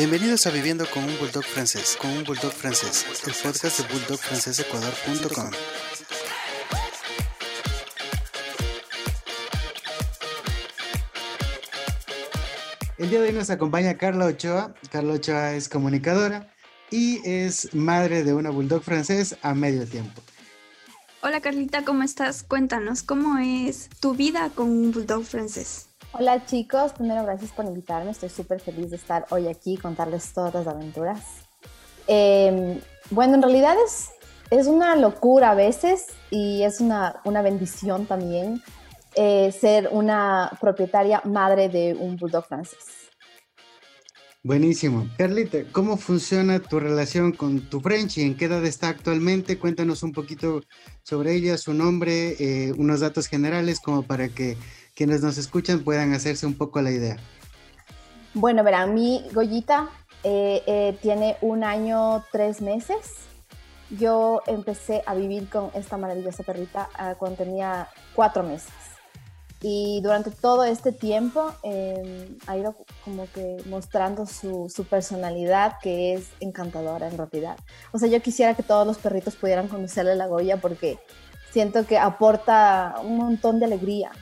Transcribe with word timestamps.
Bienvenidos 0.00 0.46
a 0.46 0.50
Viviendo 0.50 0.86
con 0.86 1.04
un 1.04 1.18
Bulldog 1.18 1.44
francés, 1.44 1.94
con 2.00 2.10
un 2.10 2.24
Bulldog 2.24 2.52
francés, 2.52 3.04
el 3.26 3.34
podcast 3.34 3.80
de 3.80 3.92
bulldogfrancesecuador.com. 3.92 5.50
El 12.96 13.10
día 13.10 13.20
de 13.20 13.28
hoy 13.28 13.34
nos 13.34 13.50
acompaña 13.50 13.98
Carla 13.98 14.24
Ochoa. 14.24 14.74
Carla 14.90 15.12
Ochoa 15.12 15.52
es 15.52 15.68
comunicadora 15.68 16.50
y 16.90 17.20
es 17.28 17.74
madre 17.74 18.24
de 18.24 18.32
una 18.32 18.48
Bulldog 18.48 18.82
francés 18.82 19.36
a 19.42 19.52
medio 19.52 19.86
tiempo. 19.86 20.22
Hola 21.20 21.42
Carlita, 21.42 21.84
¿cómo 21.84 22.04
estás? 22.04 22.42
Cuéntanos, 22.42 23.02
¿cómo 23.02 23.36
es 23.36 23.90
tu 24.00 24.14
vida 24.14 24.48
con 24.54 24.70
un 24.70 24.92
Bulldog 24.92 25.24
francés? 25.24 25.89
Hola 26.12 26.44
chicos, 26.44 26.92
primero 26.92 27.22
gracias 27.22 27.52
por 27.52 27.64
invitarme, 27.64 28.10
estoy 28.10 28.30
súper 28.30 28.60
feliz 28.60 28.90
de 28.90 28.96
estar 28.96 29.26
hoy 29.30 29.46
aquí 29.46 29.74
y 29.74 29.76
contarles 29.76 30.32
todas 30.32 30.52
las 30.52 30.66
aventuras. 30.66 31.20
Em, 32.08 32.80
bueno, 33.10 33.36
en 33.36 33.42
realidad 33.42 33.76
es, 33.86 34.10
es 34.50 34.66
una 34.66 34.96
locura 34.96 35.52
a 35.52 35.54
veces 35.54 36.06
y 36.30 36.62
es 36.62 36.80
una, 36.80 37.20
una 37.24 37.42
bendición 37.42 38.06
también 38.06 38.60
eh, 39.14 39.52
ser 39.52 39.88
una 39.92 40.50
propietaria 40.60 41.22
madre 41.24 41.68
de 41.68 41.94
un 41.94 42.16
bulldog 42.16 42.44
francés. 42.44 43.10
Buenísimo. 44.42 45.06
Carlita, 45.18 45.58
¿cómo 45.70 45.96
funciona 45.96 46.60
tu 46.60 46.80
relación 46.80 47.32
con 47.32 47.60
tu 47.60 47.80
Frenchy? 47.80 48.22
¿En 48.22 48.36
qué 48.36 48.46
edad 48.46 48.64
está 48.64 48.88
actualmente? 48.88 49.58
Cuéntanos 49.58 50.02
un 50.02 50.12
poquito 50.12 50.62
sobre 51.02 51.34
ella, 51.34 51.58
su 51.58 51.74
nombre, 51.74 52.36
eh, 52.40 52.72
unos 52.72 53.00
datos 53.00 53.26
generales 53.26 53.80
como 53.80 54.02
para 54.02 54.30
que 54.30 54.56
quienes 55.00 55.22
nos 55.22 55.38
escuchan 55.38 55.80
puedan 55.80 56.12
hacerse 56.12 56.44
un 56.44 56.52
poco 56.52 56.82
la 56.82 56.90
idea. 56.90 57.16
Bueno, 58.34 58.62
verán, 58.62 58.92
mi 58.92 59.24
Goyita 59.32 59.88
eh, 60.24 60.62
eh, 60.66 60.98
tiene 61.00 61.38
un 61.40 61.64
año, 61.64 62.22
tres 62.30 62.60
meses. 62.60 63.14
Yo 63.88 64.42
empecé 64.46 65.02
a 65.06 65.14
vivir 65.14 65.48
con 65.48 65.70
esta 65.72 65.96
maravillosa 65.96 66.42
perrita 66.42 66.90
ah, 66.92 67.14
cuando 67.18 67.38
tenía 67.38 67.88
cuatro 68.14 68.42
meses. 68.42 68.74
Y 69.62 70.02
durante 70.02 70.30
todo 70.30 70.64
este 70.64 70.92
tiempo 70.92 71.50
em, 71.62 72.36
ha 72.46 72.58
ido 72.58 72.76
como 73.02 73.26
que 73.32 73.56
mostrando 73.70 74.26
su, 74.26 74.68
su, 74.68 74.84
personalidad 74.84 75.78
que 75.82 76.12
es 76.12 76.28
encantadora 76.40 77.08
en 77.08 77.16
realidad. 77.16 77.56
O 77.92 77.98
sea, 77.98 78.10
yo 78.10 78.20
quisiera 78.20 78.52
que 78.52 78.62
todos 78.62 78.86
los 78.86 78.98
perritos 78.98 79.34
pudieran 79.34 79.66
conocerle 79.66 80.14
la 80.14 80.26
Goya 80.26 80.58
porque 80.58 80.98
siento 81.52 81.86
que 81.86 81.96
aporta 81.96 82.96
un 83.02 83.16
montón 83.16 83.60
de 83.60 83.64
alegría. 83.64 84.12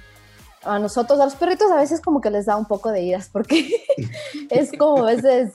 A 0.65 0.79
nosotros, 0.79 1.21
a 1.21 1.25
los 1.25 1.35
perritos 1.35 1.71
a 1.71 1.77
veces 1.77 2.01
como 2.01 2.21
que 2.21 2.31
les 2.31 2.47
da 2.47 2.57
un 2.57 2.67
poco 2.67 2.91
de 2.91 3.03
iras 3.03 3.29
porque 3.33 3.85
es 4.51 4.71
como 4.79 5.07
a 5.07 5.13
veces... 5.15 5.53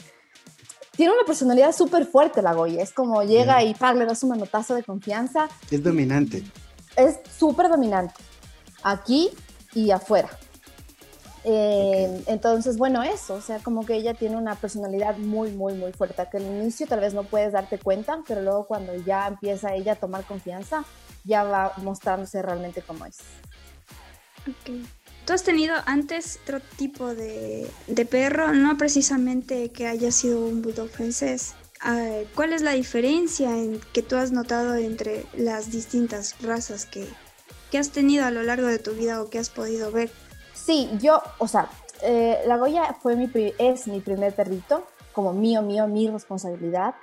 Tiene 0.95 1.11
una 1.11 1.25
personalidad 1.25 1.75
súper 1.75 2.05
fuerte 2.05 2.43
la 2.43 2.53
Goya, 2.53 2.83
es 2.83 2.93
como 2.93 3.23
llega 3.23 3.63
y 3.63 3.73
¡pam! 3.73 3.97
le 3.97 4.05
das 4.05 4.21
un 4.21 4.29
manotazo 4.29 4.75
de 4.75 4.83
confianza. 4.83 5.49
Es 5.71 5.81
dominante. 5.81 6.43
Es 6.95 7.19
súper 7.35 7.67
dominante. 7.67 8.13
Aquí 8.83 9.31
y 9.73 9.89
afuera. 9.89 10.29
Eh, 11.45 12.23
entonces, 12.27 12.77
bueno, 12.77 13.03
eso, 13.03 13.33
o 13.33 13.41
sea, 13.41 13.59
como 13.59 13.85
que 13.85 13.95
ella 13.95 14.13
tiene 14.13 14.37
una 14.37 14.55
personalidad 14.55 15.17
muy, 15.17 15.51
muy, 15.51 15.73
muy 15.73 15.91
fuerte, 15.91 16.25
que 16.31 16.37
al 16.37 16.43
inicio 16.43 16.87
tal 16.87 17.01
vez 17.01 17.13
no 17.13 17.23
puedes 17.23 17.51
darte 17.51 17.77
cuenta, 17.77 18.19
pero 18.27 18.41
luego 18.41 18.65
cuando 18.65 18.95
ya 18.95 19.27
empieza 19.27 19.73
ella 19.73 19.93
a 19.93 19.95
tomar 19.95 20.23
confianza, 20.25 20.85
ya 21.25 21.43
va 21.43 21.73
mostrándose 21.77 22.41
realmente 22.41 22.81
como 22.81 23.05
es. 23.05 23.17
Ok. 24.47 24.87
Tú 25.25 25.33
has 25.33 25.43
tenido 25.43 25.75
antes 25.85 26.39
otro 26.43 26.59
tipo 26.77 27.15
de, 27.15 27.69
de 27.87 28.05
perro, 28.05 28.51
no 28.51 28.77
precisamente 28.77 29.71
que 29.71 29.87
haya 29.87 30.11
sido 30.11 30.45
un 30.45 30.61
bulldog 30.61 30.89
francés. 30.89 31.55
Ah, 31.79 32.21
¿Cuál 32.35 32.53
es 32.53 32.61
la 32.61 32.71
diferencia 32.71 33.57
en, 33.57 33.79
que 33.93 34.01
tú 34.01 34.15
has 34.15 34.31
notado 34.31 34.75
entre 34.75 35.25
las 35.33 35.71
distintas 35.71 36.35
razas 36.41 36.85
que, 36.85 37.07
que 37.71 37.77
has 37.77 37.91
tenido 37.91 38.25
a 38.25 38.31
lo 38.31 38.43
largo 38.43 38.67
de 38.67 38.79
tu 38.79 38.91
vida 38.91 39.21
o 39.21 39.29
que 39.29 39.39
has 39.39 39.49
podido 39.49 39.91
ver? 39.91 40.11
Sí, 40.53 40.89
yo, 41.01 41.21
o 41.39 41.47
sea, 41.47 41.69
eh, 42.01 42.39
la 42.45 42.57
Goya 42.57 42.95
fue 43.01 43.15
mi, 43.15 43.29
es 43.57 43.87
mi 43.87 44.01
primer 44.01 44.33
perrito, 44.33 44.85
como 45.13 45.33
mío, 45.33 45.61
mío, 45.61 45.87
mi 45.87 46.09
responsabilidad. 46.09 46.95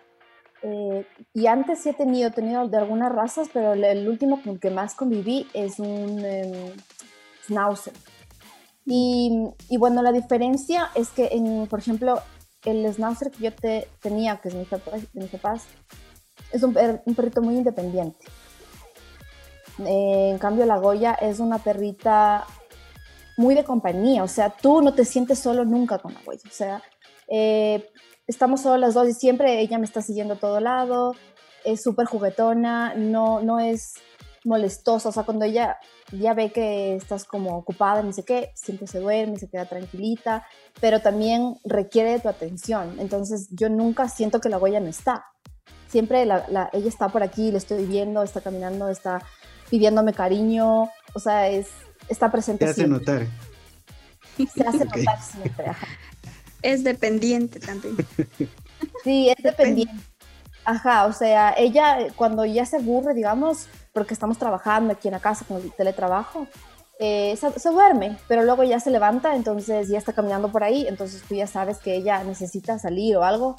Eh, 0.62 1.06
y 1.32 1.46
antes 1.46 1.80
sí 1.80 1.90
he 1.90 1.94
tenido, 1.94 2.30
tenido 2.32 2.68
de 2.68 2.76
algunas 2.76 3.10
razas, 3.12 3.48
pero 3.52 3.72
el, 3.72 4.08
último 4.08 4.42
con 4.42 4.54
el 4.54 4.60
que 4.60 4.70
más 4.70 4.94
conviví 4.94 5.46
es 5.54 5.78
un 5.78 6.24
em, 6.24 6.72
Y, 8.86 9.76
bueno, 9.78 10.02
la 10.02 10.12
diferencia 10.12 10.90
es 10.94 11.10
que, 11.10 11.30
por 11.68 11.78
ejemplo, 11.78 12.20
el 12.64 12.92
Schnauzer 12.92 13.30
que 13.30 13.44
yo 13.44 13.54
te, 13.54 13.88
tenía, 14.00 14.38
que 14.38 14.48
es 14.48 14.54
de 14.54 14.60
mis 15.14 15.32
es 16.52 16.62
un, 16.62 16.76
un 17.04 17.14
perrito 17.14 17.42
muy 17.42 17.56
independiente. 17.56 18.26
En 19.78 20.38
cambio, 20.38 20.66
la 20.66 20.78
Goya 20.78 21.14
es 21.14 21.40
una 21.40 21.58
perrita 21.58 22.46
muy 23.36 23.54
de 23.54 23.64
compañía, 23.64 24.22
o 24.22 24.28
sea, 24.28 24.50
tú 24.50 24.82
no 24.82 24.92
te 24.92 25.04
sientes 25.04 25.38
solo 25.38 25.64
nunca 25.64 25.98
con 25.98 26.12
la 26.12 26.20
Goya, 26.22 26.42
o 26.46 26.52
sea, 26.52 26.82
eh, 27.28 27.88
estamos 28.26 28.60
solo 28.60 28.76
las 28.76 28.94
dos 28.94 29.08
y 29.08 29.14
siempre 29.14 29.60
ella 29.60 29.78
me 29.78 29.86
está 29.86 30.02
siguiendo 30.02 30.34
a 30.34 30.38
todo 30.38 30.60
lado, 30.60 31.14
es 31.64 31.82
súper 31.82 32.06
juguetona, 32.06 32.94
no, 32.94 33.40
no 33.40 33.58
es 33.58 33.94
molestosa, 34.44 35.10
o 35.10 35.12
sea, 35.12 35.24
cuando 35.24 35.44
ella 35.44 35.78
ya 36.12 36.34
ve 36.34 36.50
que 36.50 36.96
estás 36.96 37.24
como 37.24 37.56
ocupada, 37.56 38.02
ni 38.02 38.12
sé 38.12 38.24
qué, 38.24 38.50
siempre 38.54 38.86
se 38.86 39.00
duerme, 39.00 39.38
se 39.38 39.48
queda 39.48 39.66
tranquilita, 39.66 40.46
pero 40.80 41.00
también 41.00 41.56
requiere 41.64 42.12
de 42.12 42.20
tu 42.20 42.28
atención, 42.28 42.98
entonces 42.98 43.48
yo 43.50 43.68
nunca 43.68 44.08
siento 44.08 44.40
que 44.40 44.48
la 44.48 44.56
Goya 44.56 44.80
no 44.80 44.88
está, 44.88 45.24
siempre 45.88 46.22
ella 46.22 46.70
está 46.72 47.08
por 47.08 47.22
aquí, 47.22 47.50
le 47.50 47.58
estoy 47.58 47.84
viendo, 47.84 48.22
está 48.22 48.40
caminando, 48.40 48.88
está 48.88 49.22
pidiéndome 49.68 50.12
cariño, 50.12 50.88
o 51.14 51.18
sea, 51.18 51.48
es, 51.48 51.68
está 52.08 52.30
presente. 52.30 52.64
Se 52.66 52.70
hace 52.70 52.86
notar. 52.86 53.26
Se 54.36 54.62
hace 54.62 54.84
notar 54.84 55.22
siempre. 55.22 55.66
Es 56.62 56.84
dependiente 56.84 57.60
también. 57.60 57.96
Sí, 59.04 59.30
es 59.30 59.42
dependiente. 59.42 59.94
Ajá, 60.70 61.06
o 61.06 61.12
sea, 61.12 61.52
ella 61.58 61.98
cuando 62.14 62.44
ya 62.44 62.64
se 62.64 62.76
aburre, 62.76 63.12
digamos, 63.12 63.66
porque 63.92 64.14
estamos 64.14 64.38
trabajando 64.38 64.92
aquí 64.92 65.08
en 65.08 65.14
la 65.14 65.18
casa 65.18 65.44
con 65.44 65.56
el 65.56 65.72
teletrabajo, 65.72 66.46
eh, 67.00 67.36
se, 67.36 67.70
duerme, 67.70 68.16
pero 68.28 68.44
luego 68.44 68.62
ya 68.62 68.78
se 68.78 68.92
levanta, 68.92 69.34
entonces 69.34 69.88
ya 69.88 69.98
está 69.98 70.12
caminando 70.12 70.52
por 70.52 70.62
ahí, 70.62 70.86
entonces 70.86 71.22
tú 71.22 71.34
ya 71.34 71.48
sabes 71.48 71.78
que 71.78 71.96
ella 71.96 72.22
necesita 72.22 72.78
salir 72.78 73.16
o 73.16 73.24
algo 73.24 73.56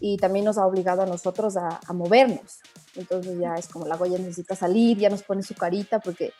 y 0.00 0.18
también 0.18 0.44
nos 0.44 0.58
ha 0.58 0.66
obligado 0.66 1.00
a 1.00 1.06
nosotros 1.06 1.56
a, 1.56 1.80
a 1.86 1.92
movernos. 1.94 2.58
Entonces 2.94 3.38
ya 3.38 3.54
es 3.54 3.66
como 3.66 3.86
la 3.86 3.96
Goya 3.96 4.18
necesita 4.18 4.54
salir, 4.54 4.98
ya 4.98 5.08
nos 5.08 5.22
pone 5.22 5.42
su 5.42 5.54
carita 5.54 5.98
porque 5.98 6.34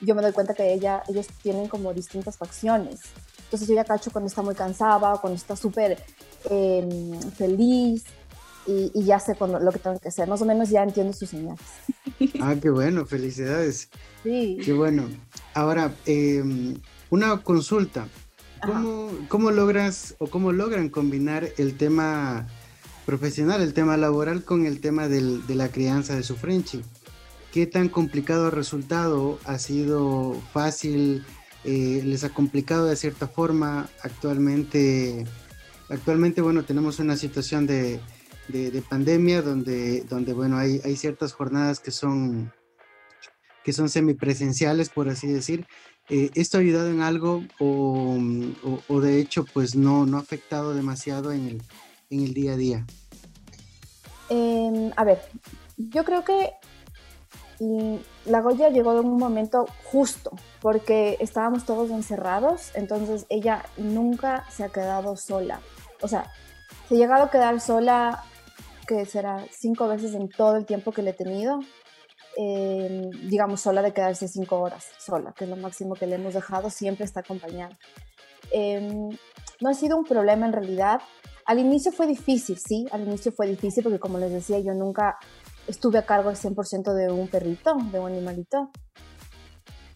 yo 0.00 0.14
me 0.14 0.22
doy 0.22 0.30
cuenta 0.30 0.54
que 0.54 0.72
ella, 0.72 1.02
ellos 1.08 1.26
tienen 1.42 1.66
como 1.66 1.92
distintas 1.92 2.38
facciones. 2.38 3.00
Entonces 3.46 3.66
yo 3.66 3.74
ya 3.74 3.82
cacho 3.82 4.12
cuando 4.12 4.28
está 4.28 4.42
muy 4.42 4.54
cansada, 4.54 5.16
cuando 5.16 5.36
está 5.36 5.56
súper 5.56 6.00
em, 6.48 7.20
feliz 7.32 8.04
y, 8.66 8.90
y, 8.94 9.04
ya 9.04 9.18
sé 9.18 9.34
cuando, 9.34 9.58
lo 9.58 9.72
que 9.72 9.78
tengo 9.78 9.98
que 9.98 10.08
hacer. 10.08 10.28
Más 10.28 10.42
o 10.42 10.44
menos 10.44 10.70
ya 10.70 10.82
entiendo 10.82 11.12
sus 11.12 11.30
señales. 11.30 11.60
Ah, 12.42 12.54
qué 12.60 12.68
bueno, 12.68 13.06
felicidades. 13.06 13.88
Sí. 14.22 14.58
Qué 14.62 14.74
bueno. 14.74 15.08
Ahora, 15.54 15.94
eh, 16.04 16.42
una 17.08 17.42
consulta. 17.42 18.06
¿Cómo, 18.64 19.10
¿Cómo 19.28 19.50
logras 19.50 20.16
o 20.18 20.26
cómo 20.26 20.52
logran 20.52 20.90
combinar 20.90 21.48
el 21.56 21.78
tema 21.78 22.46
profesional, 23.10 23.60
el 23.60 23.74
tema 23.74 23.96
laboral 23.96 24.44
con 24.44 24.66
el 24.66 24.80
tema 24.80 25.08
del, 25.08 25.44
de 25.48 25.56
la 25.56 25.68
crianza 25.68 26.14
de 26.14 26.22
su 26.22 26.36
Frenchy. 26.36 26.82
¿Qué 27.52 27.66
tan 27.66 27.88
complicado 27.88 28.46
ha 28.46 28.50
resultado? 28.50 29.40
¿Ha 29.44 29.58
sido 29.58 30.40
fácil? 30.52 31.24
Eh, 31.64 32.02
¿Les 32.04 32.22
ha 32.22 32.28
complicado 32.28 32.86
de 32.86 32.94
cierta 32.94 33.26
forma? 33.26 33.88
Actualmente, 34.04 35.26
actualmente 35.88 36.40
bueno, 36.40 36.62
tenemos 36.62 37.00
una 37.00 37.16
situación 37.16 37.66
de, 37.66 37.98
de, 38.50 38.82
pandemia 38.82 39.42
donde, 39.42 40.02
donde 40.02 40.32
bueno, 40.32 40.58
hay, 40.58 40.80
hay 40.84 40.96
ciertas 40.96 41.32
jornadas 41.32 41.80
que 41.80 41.90
son, 41.90 42.52
que 43.64 43.72
son 43.72 43.88
semipresenciales, 43.88 44.88
por 44.88 45.08
así 45.08 45.26
decir. 45.26 45.66
Eh, 46.08 46.30
¿Esto 46.34 46.58
ha 46.58 46.60
ayudado 46.60 46.90
en 46.90 47.02
algo 47.02 47.44
o, 47.60 48.18
o, 48.88 49.00
de 49.00 49.20
hecho 49.20 49.44
pues 49.44 49.76
no, 49.76 50.06
no 50.06 50.16
ha 50.16 50.20
afectado 50.20 50.74
demasiado 50.74 51.30
en 51.30 51.46
el, 51.46 51.62
en 52.10 52.24
el 52.24 52.34
día 52.34 52.54
a 52.54 52.56
día? 52.56 52.86
Eh, 54.28 54.90
a 54.96 55.04
ver, 55.04 55.20
yo 55.76 56.04
creo 56.04 56.24
que 56.24 56.50
la 58.24 58.40
Goya 58.40 58.70
llegó 58.70 58.98
en 58.98 59.06
un 59.06 59.18
momento 59.18 59.66
justo, 59.84 60.30
porque 60.60 61.18
estábamos 61.20 61.66
todos 61.66 61.90
encerrados, 61.90 62.70
entonces 62.74 63.26
ella 63.28 63.66
nunca 63.76 64.46
se 64.50 64.64
ha 64.64 64.70
quedado 64.70 65.16
sola. 65.16 65.60
O 66.00 66.08
sea, 66.08 66.32
se 66.88 66.94
ha 66.94 66.98
llegado 66.98 67.24
a 67.24 67.30
quedar 67.30 67.60
sola, 67.60 68.24
que 68.90 69.06
será 69.06 69.46
cinco 69.52 69.86
veces 69.86 70.14
en 70.14 70.28
todo 70.28 70.56
el 70.56 70.66
tiempo 70.66 70.90
que 70.90 71.02
le 71.02 71.10
he 71.10 71.14
tenido, 71.14 71.60
eh, 72.36 73.08
digamos, 73.28 73.60
sola 73.60 73.82
de 73.82 73.92
quedarse 73.92 74.26
cinco 74.26 74.60
horas 74.60 74.84
sola, 74.98 75.32
que 75.32 75.44
es 75.44 75.50
lo 75.50 75.56
máximo 75.56 75.94
que 75.94 76.08
le 76.08 76.16
hemos 76.16 76.34
dejado, 76.34 76.70
siempre 76.70 77.04
está 77.04 77.20
acompañada. 77.20 77.78
Eh, 78.50 78.80
no 79.60 79.68
ha 79.68 79.74
sido 79.74 79.96
un 79.96 80.04
problema 80.04 80.46
en 80.46 80.52
realidad, 80.52 81.00
Al 81.46 81.58
inicio 81.58 81.90
fue 81.90 82.06
difícil, 82.06 82.58
sí, 82.58 82.86
al 82.92 83.02
inicio 83.02 83.32
fue 83.32 83.46
difícil 83.46 83.82
porque 83.82 83.98
como 83.98 84.18
les 84.18 84.30
decía, 84.30 84.60
yo 84.60 84.72
nunca 84.72 85.16
estuve 85.66 85.98
a 85.98 86.06
cargo 86.06 86.28
del 86.28 86.38
100% 86.38 86.94
de 86.94 87.10
un 87.10 87.26
perrito, 87.28 87.74
de 87.92 87.98
un 87.98 88.12
animalito. 88.12 88.70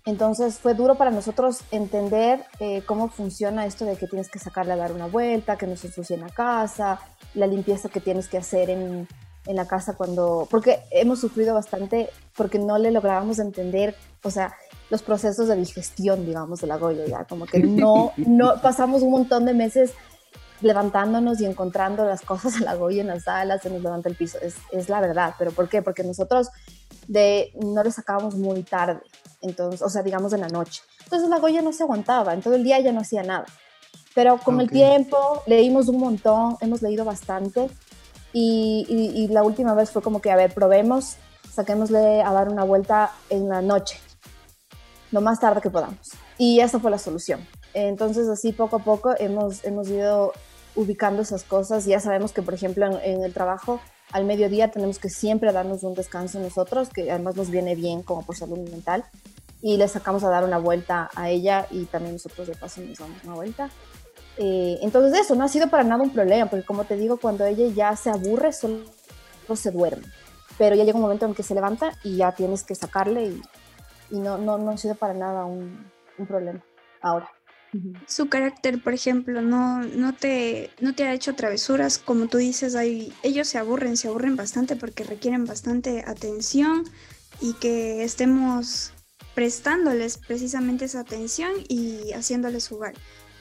Entonces 0.07 0.59
fue 0.59 0.75
duro 0.75 0.97
para 0.97 1.11
nosotros 1.11 1.61
entender 1.71 2.45
eh, 2.61 2.83
cómo 2.85 3.09
funciona 3.09 3.65
esto 3.65 3.87
de 3.87 3.97
que 3.97 4.07
tienes 4.07 4.29
que 4.29 4.39
sacarle 4.39 4.75
a 4.75 4.77
dar 4.77 4.93
una 4.93 5.07
vuelta, 5.07 5.57
que 5.57 5.67
no 5.67 5.77
se 5.77 5.87
ensucie 5.87 6.17
en 6.17 6.23
la 6.23 6.29
casa, 6.29 7.01
la 7.35 7.47
limpieza 7.47 7.89
que 7.89 8.01
tienes 8.01 8.29
que 8.29 8.37
hacer 8.37 8.69
en, 8.69 9.09
en 9.47 9.57
la 9.57 9.67
casa 9.67 9.95
cuando, 9.95 10.47
porque 10.51 10.81
hemos 10.91 11.21
sufrido 11.21 11.55
bastante 11.55 12.11
porque 12.37 12.59
no 12.59 12.79
le 12.79 12.91
lográbamos 12.91 13.39
entender, 13.39 13.95
o 14.23 14.31
sea, 14.31 14.55
los 14.91 15.03
procesos 15.03 15.49
de 15.49 15.57
digestión, 15.57 16.27
digamos, 16.27 16.61
de 16.61 16.67
la 16.67 16.77
Goya, 16.77 17.07
ya 17.07 17.25
como 17.25 17.47
que 17.47 17.61
no, 17.61 18.13
no 18.17 18.55
pasamos 18.63 19.03
un 19.03 19.11
montón 19.11 19.47
de 19.47 19.55
meses 19.55 19.93
levantándonos 20.61 21.41
y 21.41 21.47
encontrando 21.47 22.05
las 22.05 22.23
cosas 22.23 22.57
a 22.57 22.65
la 22.65 22.75
Goya 22.75 23.03
en 23.03 23.09
las 23.09 23.25
salas, 23.25 23.63
se 23.63 23.71
nos 23.71 23.83
levanta 23.83 24.09
el 24.09 24.17
piso, 24.17 24.39
es, 24.41 24.57
es 24.73 24.89
la 24.89 25.01
verdad, 25.01 25.35
pero 25.39 25.51
¿por 25.51 25.69
qué? 25.69 25.83
Porque 25.83 26.05
nosotros 26.05 26.49
de, 27.07 27.53
no 27.63 27.83
le 27.83 27.91
sacábamos 27.91 28.35
muy 28.35 28.63
tarde, 28.63 29.01
entonces, 29.41 29.83
o 29.83 29.89
sea, 29.89 30.03
digamos 30.03 30.33
en 30.33 30.41
la 30.41 30.49
noche. 30.49 30.83
Entonces 31.05 31.29
la 31.29 31.39
Goya 31.39 31.63
no 31.63 31.73
se 31.73 31.83
aguantaba, 31.83 32.35
en 32.35 32.43
todo 32.43 32.55
el 32.55 32.65
día 32.65 32.81
ya 32.81 32.93
no 32.93 33.01
hacía 33.01 33.23
nada. 33.23 33.47
Pero 34.15 34.39
con 34.39 34.61
el 34.61 34.71
tiempo 34.71 35.43
leímos 35.47 35.89
un 35.89 35.99
montón, 35.99 36.57
hemos 36.61 36.83
leído 36.83 37.05
bastante 37.05 37.69
y, 38.33 38.87
y, 38.89 39.29
la 39.29 39.43
última 39.43 39.75
vez 39.75 39.91
fue 39.91 40.03
como 40.03 40.21
que, 40.21 40.31
a 40.31 40.37
ver, 40.37 40.53
probemos, 40.53 41.17
saquémosle 41.53 42.23
a 42.23 42.33
dar 42.33 42.49
una 42.49 42.65
vuelta 42.65 43.13
en 43.31 43.49
la 43.49 43.61
noche, 43.61 43.99
lo 45.13 45.21
más 45.21 45.41
tarde 45.41 45.61
que 45.61 45.71
podamos. 45.71 46.13
Y 46.39 46.61
esa 46.61 46.81
fue 46.81 46.91
la 46.91 46.99
solución. 46.99 47.47
Entonces 47.75 48.29
así 48.29 48.53
poco 48.53 48.77
a 48.77 48.79
poco 48.81 49.15
hemos, 49.19 49.65
hemos 49.65 49.89
ido 49.89 50.33
ubicando 50.75 51.23
esas 51.23 51.45
cosas. 51.45 51.85
Ya 51.85 52.01
sabemos 52.01 52.33
que, 52.33 52.43
por 52.43 52.55
ejemplo, 52.55 52.87
en, 52.87 52.99
en, 53.03 53.25
el 53.25 53.33
trabajo 53.33 53.81
al 54.15 54.25
mediodía 54.27 54.71
tenemos 54.71 55.01
que 55.01 55.11
siempre 55.11 55.53
darnos 55.53 55.83
un 55.83 55.95
descanso 55.95 56.39
nosotros, 56.39 56.89
que 56.89 57.11
además 57.11 57.35
nos 57.35 57.51
viene 57.51 57.75
bien 57.75 58.05
como 58.05 58.25
por 58.25 58.37
salud 58.37 58.59
mental. 58.71 59.05
Y 59.61 59.77
le 59.77 59.89
sacamos 59.89 60.23
a 60.23 60.31
dar 60.31 60.45
una 60.45 60.59
vuelta 60.59 61.11
a 61.17 61.31
ella 61.31 61.67
y 61.73 61.87
también 61.87 62.15
nosotros 62.15 62.47
de 62.47 62.55
paso 62.55 62.81
nos 62.81 62.97
damos 62.97 63.25
una 63.25 63.35
vuelta. 63.35 63.71
Eh, 64.37 64.79
entonces 64.83 65.19
eso 65.19 65.35
no 65.35 65.43
ha 65.43 65.49
sido 65.49 65.69
para 65.69 65.83
nada 65.83 66.01
un 66.01 66.11
problema, 66.11 66.49
porque 66.49 66.65
como 66.65 66.85
te 66.85 66.97
digo, 66.97 67.17
cuando 67.17 67.45
ella 67.45 67.67
ya 67.75 67.97
se 67.97 68.09
aburre, 68.09 68.53
solo 68.53 68.85
se 69.57 69.73
duerme. 69.73 70.07
Pero 70.59 70.77
ya 70.77 70.85
llega 70.85 70.97
un 70.97 71.03
momento 71.03 71.27
en 71.27 71.35
que 71.35 71.43
se 71.43 71.57
levanta 71.57 71.99
y 72.05 72.19
ya 72.19 72.31
tienes 72.31 72.63
que 72.63 72.77
sacarle 72.77 73.33
y, 74.13 74.19
no, 74.21 74.39
no, 74.39 74.59
no 74.59 74.71
ha 74.71 74.77
sido 74.77 74.95
para 74.95 75.15
nada 75.15 75.45
un 75.45 75.91
problema 76.29 76.63
ahora. 77.03 77.29
Su 78.07 78.29
carácter, 78.29 78.83
por 78.83 78.95
ejemplo, 78.95 79.43
no, 79.43 79.83
no, 79.83 80.15
te, 80.15 80.71
no 80.81 80.95
te 80.95 81.05
ha 81.05 81.13
hecho 81.13 81.35
travesuras, 81.35 81.99
como 81.99 82.29
tú 82.29 82.39
dices, 82.39 82.77
hay, 82.77 83.13
ellos 83.23 83.49
se 83.49 83.59
aburren, 83.59 83.97
se 83.97 84.09
aburren 84.09 84.37
bastante 84.37 84.77
porque 84.77 85.05
requieren 85.05 85.45
bastante 85.45 86.05
atención 86.07 86.85
y 87.41 87.55
que 87.55 88.05
estemos 88.05 88.93
prestándoles 89.35 90.19
precisamente 90.19 90.85
esa 90.85 91.01
atención 91.01 91.51
y 91.69 92.13
haciéndoles 92.13 92.69
jugar 92.69 92.95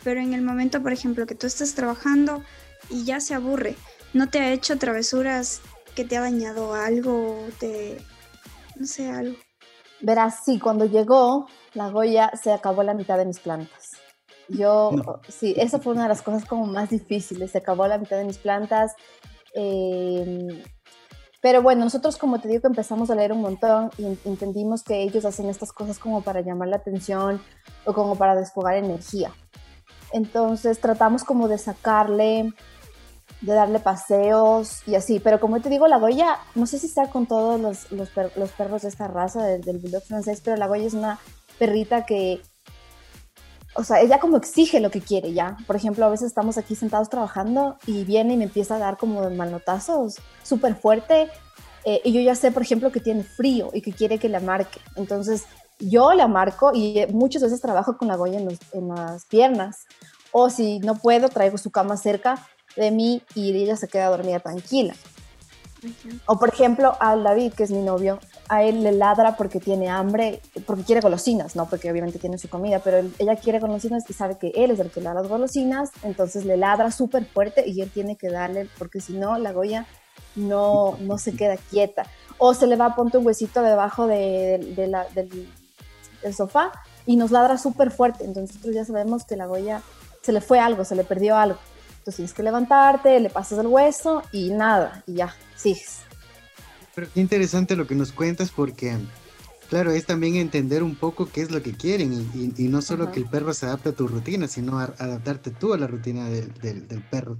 pero 0.03 0.19
en 0.19 0.33
el 0.33 0.41
momento, 0.41 0.81
por 0.81 0.91
ejemplo, 0.91 1.25
que 1.25 1.35
tú 1.35 1.47
estás 1.47 1.73
trabajando 1.73 2.43
y 2.89 3.05
ya 3.05 3.19
se 3.19 3.33
aburre, 3.33 3.75
¿no 4.13 4.29
te 4.29 4.39
ha 4.39 4.51
hecho 4.51 4.77
travesuras 4.77 5.61
que 5.95 6.03
te 6.03 6.17
ha 6.17 6.21
dañado 6.21 6.73
algo? 6.73 7.39
Te, 7.59 7.97
no 8.75 8.85
sé, 8.85 9.09
algo. 9.09 9.37
Verás, 10.01 10.43
sí, 10.43 10.59
cuando 10.59 10.85
llegó 10.85 11.47
la 11.73 11.89
Goya 11.89 12.31
se 12.41 12.51
acabó 12.51 12.83
la 12.83 12.93
mitad 12.93 13.17
de 13.17 13.25
mis 13.25 13.39
plantas. 13.39 14.02
Yo, 14.49 14.91
sí, 15.27 15.53
eso 15.57 15.79
fue 15.79 15.93
una 15.93 16.03
de 16.03 16.09
las 16.09 16.21
cosas 16.21 16.45
como 16.45 16.65
más 16.65 16.89
difíciles, 16.89 17.51
se 17.51 17.57
acabó 17.59 17.87
la 17.87 17.97
mitad 17.97 18.17
de 18.17 18.25
mis 18.25 18.37
plantas. 18.37 18.93
Em, 19.53 20.61
pero 21.41 21.61
bueno, 21.61 21.83
nosotros 21.85 22.17
como 22.17 22.39
te 22.39 22.47
digo 22.47 22.61
que 22.61 22.67
empezamos 22.67 23.09
a 23.09 23.15
leer 23.15 23.31
un 23.31 23.41
montón 23.41 23.91
y 23.97 24.05
entendimos 24.25 24.83
que 24.83 25.01
ellos 25.01 25.25
hacen 25.25 25.49
estas 25.49 25.71
cosas 25.71 25.99
como 25.99 26.21
para 26.21 26.41
llamar 26.41 26.69
la 26.69 26.77
atención 26.77 27.41
o 27.85 27.93
como 27.93 28.15
para 28.15 28.35
desfogar 28.35 28.75
energía. 28.75 29.33
Entonces 30.11 30.79
tratamos 30.79 31.23
como 31.23 31.47
de 31.47 31.57
sacarle, 31.57 32.53
de 33.41 33.53
darle 33.53 33.79
paseos 33.79 34.87
y 34.87 34.95
así. 34.95 35.19
Pero 35.19 35.39
como 35.39 35.59
te 35.59 35.69
digo, 35.69 35.87
la 35.87 35.97
Goya, 35.97 36.37
no 36.55 36.65
sé 36.65 36.79
si 36.79 36.87
está 36.87 37.09
con 37.09 37.25
todos 37.25 37.59
los, 37.59 37.91
los, 37.91 38.09
perros 38.51 38.83
de 38.83 38.89
esta 38.89 39.07
raza, 39.07 39.43
del, 39.43 39.61
del 39.61 39.79
bulldog 39.79 40.03
francés, 40.03 40.41
pero 40.43 40.55
la 40.57 40.67
Goya 40.67 40.85
es 40.85 40.93
una 40.93 41.19
perrita 41.57 42.05
que, 42.05 42.41
o 43.75 43.83
sea, 43.83 44.01
ella 44.01 44.19
como 44.19 44.37
exige 44.37 44.79
lo 44.79 44.91
que 44.91 45.01
quiere 45.01 45.33
ya. 45.33 45.57
Por 45.65 45.75
ejemplo, 45.75 46.05
a 46.05 46.09
veces 46.09 46.27
estamos 46.27 46.57
aquí 46.57 46.75
sentados 46.75 47.09
trabajando 47.09 47.77
y 47.87 48.03
viene 48.03 48.33
y 48.33 48.37
me 48.37 48.43
empieza 48.45 48.75
a 48.75 48.79
dar 48.79 48.97
como 48.97 49.29
manotazos 49.31 50.15
súper 50.43 50.75
fuerte. 50.75 51.29
Eh, 51.85 52.01
y 52.03 52.13
yo 52.13 52.21
ya 52.21 52.35
sé, 52.35 52.51
por 52.51 52.61
ejemplo, 52.61 52.91
que 52.91 52.99
tiene 52.99 53.23
frío 53.23 53.69
y 53.73 53.81
que 53.81 53.91
quiere 53.91 54.19
que 54.19 54.29
la 54.29 54.39
marque. 54.39 54.79
Entonces 54.95 55.45
yo 55.79 56.13
la 56.13 56.27
marco 56.27 56.71
y 56.73 56.99
eh, 56.99 57.07
muchas 57.07 57.41
veces 57.41 57.61
trabajo 57.61 57.97
con 57.97 58.07
la 58.07 58.15
Goya 58.15 58.39
en, 58.39 58.87
las 58.87 59.25
piernas. 59.25 59.85
O 60.31 60.49
si 60.49 60.79
no 60.79 60.95
puedo, 60.95 61.29
traigo 61.29 61.57
su 61.57 61.71
cama 61.71 61.97
cerca 61.97 62.47
de 62.75 62.91
mí 62.91 63.21
y 63.35 63.51
ella 63.55 63.75
se 63.75 63.87
queda 63.87 64.07
dormida 64.07 64.39
tranquila. 64.39 64.93
O 66.25 66.39
por 66.39 66.49
ejemplo, 66.49 66.95
al 66.99 67.23
David, 67.23 67.53
que 67.53 67.63
es 67.63 67.71
mi 67.71 67.81
novio, 67.81 68.19
a 68.49 68.63
él 68.63 68.83
le 68.83 68.91
ladra 68.91 69.35
porque 69.37 69.59
tiene 69.59 69.89
hambre, 69.89 70.41
porque 70.65 70.83
quiere 70.83 71.01
golosinas, 71.01 71.55
no 71.55 71.67
porque 71.67 71.89
obviamente 71.91 72.19
tiene 72.19 72.37
su 72.37 72.49
comida, 72.49 72.79
pero 72.79 72.97
ella 73.19 73.35
quiere 73.35 73.59
golosinas 73.59 74.09
y 74.09 74.13
sabe 74.13 74.37
que 74.37 74.51
él 74.55 74.71
es 74.71 74.79
el 74.79 74.91
que 74.91 74.99
le 74.99 75.07
da 75.07 75.13
las 75.13 75.27
golosinas, 75.27 75.91
entonces 76.03 76.45
le 76.45 76.57
ladra 76.57 76.91
súper 76.91 77.25
fuerte 77.25 77.67
y 77.67 77.81
él 77.81 77.89
tiene 77.89 78.15
que 78.15 78.29
darle, 78.29 78.67
porque 78.77 79.01
si 79.01 79.13
no, 79.13 79.37
la 79.37 79.51
Goya 79.51 79.85
no, 80.35 80.97
no 80.99 81.17
se 81.17 81.35
queda 81.35 81.57
quieta. 81.57 82.05
O 82.37 82.53
se 82.53 82.67
le 82.67 82.75
va 82.75 82.87
a 82.87 82.95
poner 82.95 83.17
un 83.17 83.25
huesito 83.25 83.61
debajo 83.61 84.07
de, 84.07 84.73
del, 84.75 85.47
el 86.23 86.33
sofá 86.33 86.71
y 87.05 87.15
nos 87.15 87.31
ladra 87.31 87.57
súper 87.57 87.91
fuerte. 87.91 88.25
Entonces 88.25 88.55
nosotros 88.55 88.75
ya 88.75 88.85
sabemos 88.85 89.23
que 89.23 89.37
la 89.37 89.45
Goya 89.45 89.81
se 90.21 90.31
le 90.31 90.41
fue 90.41 90.59
algo, 90.59 90.83
se 90.83 90.95
le 90.95 91.03
perdió 91.03 91.37
algo. 91.37 91.59
Entonces 91.89 92.15
tienes 92.15 92.33
que 92.33 92.43
levantarte, 92.43 93.19
le 93.19 93.29
pasas 93.29 93.59
el 93.59 93.67
hueso 93.67 94.23
y 94.31 94.49
nada, 94.49 95.03
y 95.07 95.13
ya, 95.13 95.33
sigues. 95.55 96.01
Pero 96.95 97.07
qué 97.13 97.21
interesante 97.21 97.75
lo 97.75 97.87
que 97.87 97.95
nos 97.95 98.11
cuentas 98.11 98.51
porque, 98.51 98.95
claro, 99.69 99.91
es 99.91 100.05
también 100.05 100.35
entender 100.35 100.83
un 100.83 100.95
poco 100.95 101.27
qué 101.31 101.41
es 101.41 101.51
lo 101.51 101.61
que 101.63 101.73
quieren 101.73 102.13
y, 102.13 102.63
no 102.67 102.81
solo 102.81 103.11
que 103.11 103.19
el 103.19 103.25
perro 103.25 103.53
se 103.53 103.65
adapte 103.65 103.89
a 103.89 103.93
tu 103.93 104.07
rutina, 104.07 104.47
sino 104.47 104.79
adaptarte 104.79 105.51
tú 105.51 105.73
a 105.73 105.77
la 105.77 105.87
rutina 105.87 106.29
del, 106.29 106.53
del, 106.59 107.03
perro. 107.09 107.37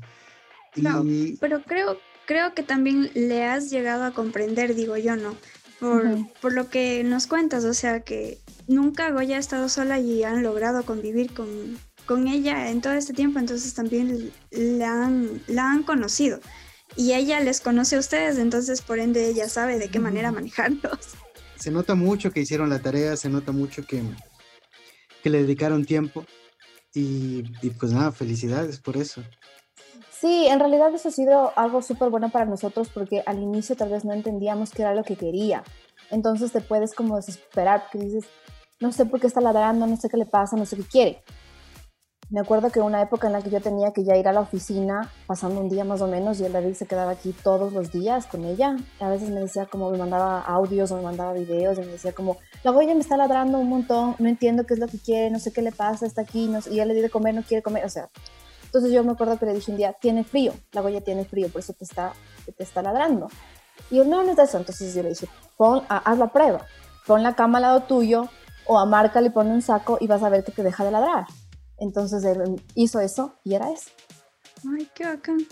No, 0.75 1.05
pero 1.39 1.61
creo, 1.63 1.99
creo 2.25 2.53
que 2.55 2.63
también 2.63 3.11
le 3.13 3.45
has 3.45 3.69
llegado 3.69 4.03
a 4.05 4.11
comprender, 4.11 4.73
digo 4.73 4.97
yo, 4.97 5.15
¿no? 5.15 5.35
Por, 5.79 6.03
por 6.39 6.53
lo 6.53 6.69
que 6.69 7.03
nos 7.03 7.27
cuentas, 7.27 7.65
o 7.65 7.73
sea 7.73 7.99
que 7.99 8.39
nunca 8.67 9.11
Goya 9.11 9.35
ha 9.35 9.39
estado 9.39 9.67
sola 9.69 9.99
y 9.99 10.23
han 10.23 10.41
logrado 10.41 10.83
convivir 10.83 11.33
con, 11.33 11.77
con 12.05 12.27
ella 12.27 12.69
en 12.69 12.81
todo 12.81 12.93
este 12.93 13.13
tiempo, 13.13 13.39
entonces 13.39 13.73
también 13.73 14.31
la 14.51 15.05
han, 15.05 15.41
la 15.47 15.71
han 15.71 15.83
conocido. 15.83 16.39
Y 16.95 17.13
ella 17.13 17.39
les 17.39 17.61
conoce 17.61 17.95
a 17.95 17.99
ustedes, 17.99 18.37
entonces 18.37 18.81
por 18.81 18.99
ende 18.99 19.27
ella 19.27 19.49
sabe 19.49 19.79
de 19.79 19.89
qué 19.89 19.99
manera 19.99 20.31
manejarlos. 20.31 20.99
Se 21.55 21.71
nota 21.71 21.95
mucho 21.95 22.31
que 22.31 22.41
hicieron 22.41 22.69
la 22.69 22.79
tarea, 22.79 23.15
se 23.15 23.29
nota 23.29 23.51
mucho 23.51 23.85
que, 23.85 24.03
que 25.23 25.29
le 25.29 25.41
dedicaron 25.41 25.85
tiempo 25.85 26.25
y, 26.93 27.43
y 27.61 27.69
pues 27.71 27.91
nada, 27.93 28.11
felicidades 28.11 28.79
por 28.79 28.97
eso. 28.97 29.23
Sí, 30.11 30.47
en 30.47 30.59
realidad 30.59 30.93
eso 30.93 31.09
ha 31.09 31.11
sido 31.11 31.51
algo 31.57 31.81
súper 31.81 32.09
bueno 32.09 32.29
para 32.29 32.45
nosotros 32.45 32.89
porque 32.93 33.23
al 33.25 33.39
inicio 33.39 33.75
tal 33.75 33.89
vez 33.89 34.05
no 34.05 34.13
entendíamos 34.13 34.71
qué 34.71 34.83
era 34.83 34.95
lo 34.95 35.03
que 35.03 35.15
quería. 35.15 35.63
Entonces 36.11 36.51
te 36.51 36.61
puedes 36.61 36.93
como 36.93 37.15
desesperar 37.15 37.83
porque 37.83 38.05
dices, 38.05 38.25
no 38.79 38.91
sé 38.91 39.05
por 39.05 39.19
qué 39.19 39.27
está 39.27 39.41
ladrando, 39.41 39.87
no 39.87 39.97
sé 39.97 40.09
qué 40.09 40.17
le 40.17 40.25
pasa, 40.25 40.55
no 40.55 40.65
sé 40.65 40.77
qué 40.77 40.83
quiere. 40.83 41.23
Me 42.33 42.39
acuerdo 42.39 42.71
que 42.71 42.79
una 42.79 42.99
época 42.99 43.27
en 43.27 43.33
la 43.33 43.43
que 43.43 43.51
yo 43.51 43.61
tenía 43.61 43.93
que 43.93 44.03
ya 44.03 44.17
ir 44.17 44.27
a 44.27 44.33
la 44.33 44.39
oficina, 44.39 45.11
pasando 45.27 45.61
un 45.61 45.69
día 45.69 45.83
más 45.83 46.01
o 46.01 46.07
menos, 46.07 46.39
y 46.39 46.45
el 46.45 46.51
David 46.51 46.73
se 46.73 46.87
quedaba 46.87 47.11
aquí 47.11 47.31
todos 47.31 47.73
los 47.73 47.91
días 47.91 48.25
con 48.25 48.43
ella. 48.43 48.75
A 48.99 49.07
veces 49.07 49.29
me 49.29 49.39
decía 49.39 49.67
como, 49.67 49.91
me 49.91 49.99
mandaba 49.99 50.41
audios 50.41 50.89
o 50.89 50.95
me 50.95 51.03
mandaba 51.03 51.33
videos, 51.33 51.77
y 51.77 51.81
me 51.81 51.91
decía 51.91 52.11
como, 52.11 52.37
la 52.63 52.71
Goya 52.71 52.95
me 52.95 53.01
está 53.01 53.17
ladrando 53.17 53.59
un 53.59 53.69
montón, 53.69 54.15
no 54.17 54.27
entiendo 54.27 54.65
qué 54.65 54.73
es 54.73 54.79
lo 54.79 54.87
que 54.87 54.97
quiere, 54.97 55.29
no 55.29 55.37
sé 55.37 55.53
qué 55.53 55.61
le 55.61 55.71
pasa, 55.71 56.07
está 56.07 56.21
aquí, 56.21 56.47
no 56.47 56.57
y 56.71 56.77
ya 56.77 56.85
le 56.85 56.95
di 56.95 57.01
de 57.01 57.11
comer, 57.11 57.35
no 57.35 57.43
quiere 57.43 57.61
comer, 57.61 57.85
o 57.85 57.89
sea. 57.89 58.09
Entonces 58.63 58.91
yo 58.91 59.03
me 59.03 59.11
acuerdo 59.11 59.37
que 59.37 59.45
le 59.45 59.53
dije 59.53 59.69
un 59.69 59.77
día, 59.77 59.93
tiene 59.93 60.23
frío, 60.23 60.53
la 60.71 60.81
Goya 60.81 61.01
tiene 61.01 61.25
frío, 61.25 61.49
por 61.49 61.59
eso 61.59 61.73
te 61.73 61.83
está, 61.83 62.13
te 62.57 62.63
está 62.63 62.81
ladrando. 62.81 63.27
Y 63.91 63.97
yo, 63.97 64.05
no, 64.05 64.23
no 64.23 64.31
es 64.31 64.39
eso. 64.39 64.57
Entonces 64.57 64.95
yo 64.95 65.03
le 65.03 65.09
dije, 65.09 65.27
pon, 65.55 65.83
haz 65.87 66.17
la 66.17 66.33
prueba, 66.33 66.65
pon 67.05 67.21
la 67.21 67.35
cama 67.35 67.59
al 67.59 67.61
lado 67.61 67.81
tuyo, 67.81 68.27
o 68.65 68.79
a 68.79 68.87
Marca 68.87 69.21
le 69.21 69.29
pone 69.29 69.51
un 69.51 69.61
saco 69.61 69.99
y 70.01 70.07
vas 70.07 70.23
a 70.23 70.29
ver 70.29 70.43
que 70.43 70.51
te 70.51 70.63
deja 70.63 70.83
de 70.83 70.89
ladrar. 70.89 71.27
Entonces 71.83 72.23
él 72.23 72.61
hizo 72.75 72.99
eso 72.99 73.35
y 73.43 73.53
era 73.55 73.71
eso. 73.71 73.89
Ay, 74.75 74.89
qué 74.95 75.05
bacán. 75.05 75.45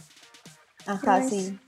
Ajá, 0.86 1.28
sí. 1.28 1.60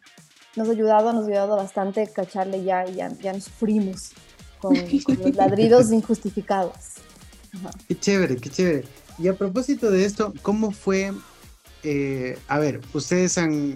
Nos 0.55 0.69
ha 0.69 0.71
ayudado, 0.71 1.11
nos 1.13 1.25
ha 1.25 1.27
ayudado 1.27 1.55
bastante 1.57 2.07
cacharle 2.07 2.63
ya 2.63 2.87
y 2.87 2.95
ya, 2.95 3.09
ya 3.09 3.33
nos 3.33 3.45
sufrimos 3.45 4.11
con, 4.59 4.75
los 4.75 5.35
ladridos 5.35 5.91
injustificados. 5.91 6.75
Qué 7.87 7.99
chévere, 7.99 8.37
qué 8.37 8.49
chévere. 8.49 8.87
Y 9.19 9.27
a 9.27 9.35
propósito 9.35 9.91
de 9.91 10.05
esto, 10.05 10.33
¿cómo 10.41 10.71
fue 10.71 11.11
eh, 11.83 12.39
a 12.47 12.59
ver, 12.59 12.79
ustedes 12.93 13.37
han, 13.37 13.75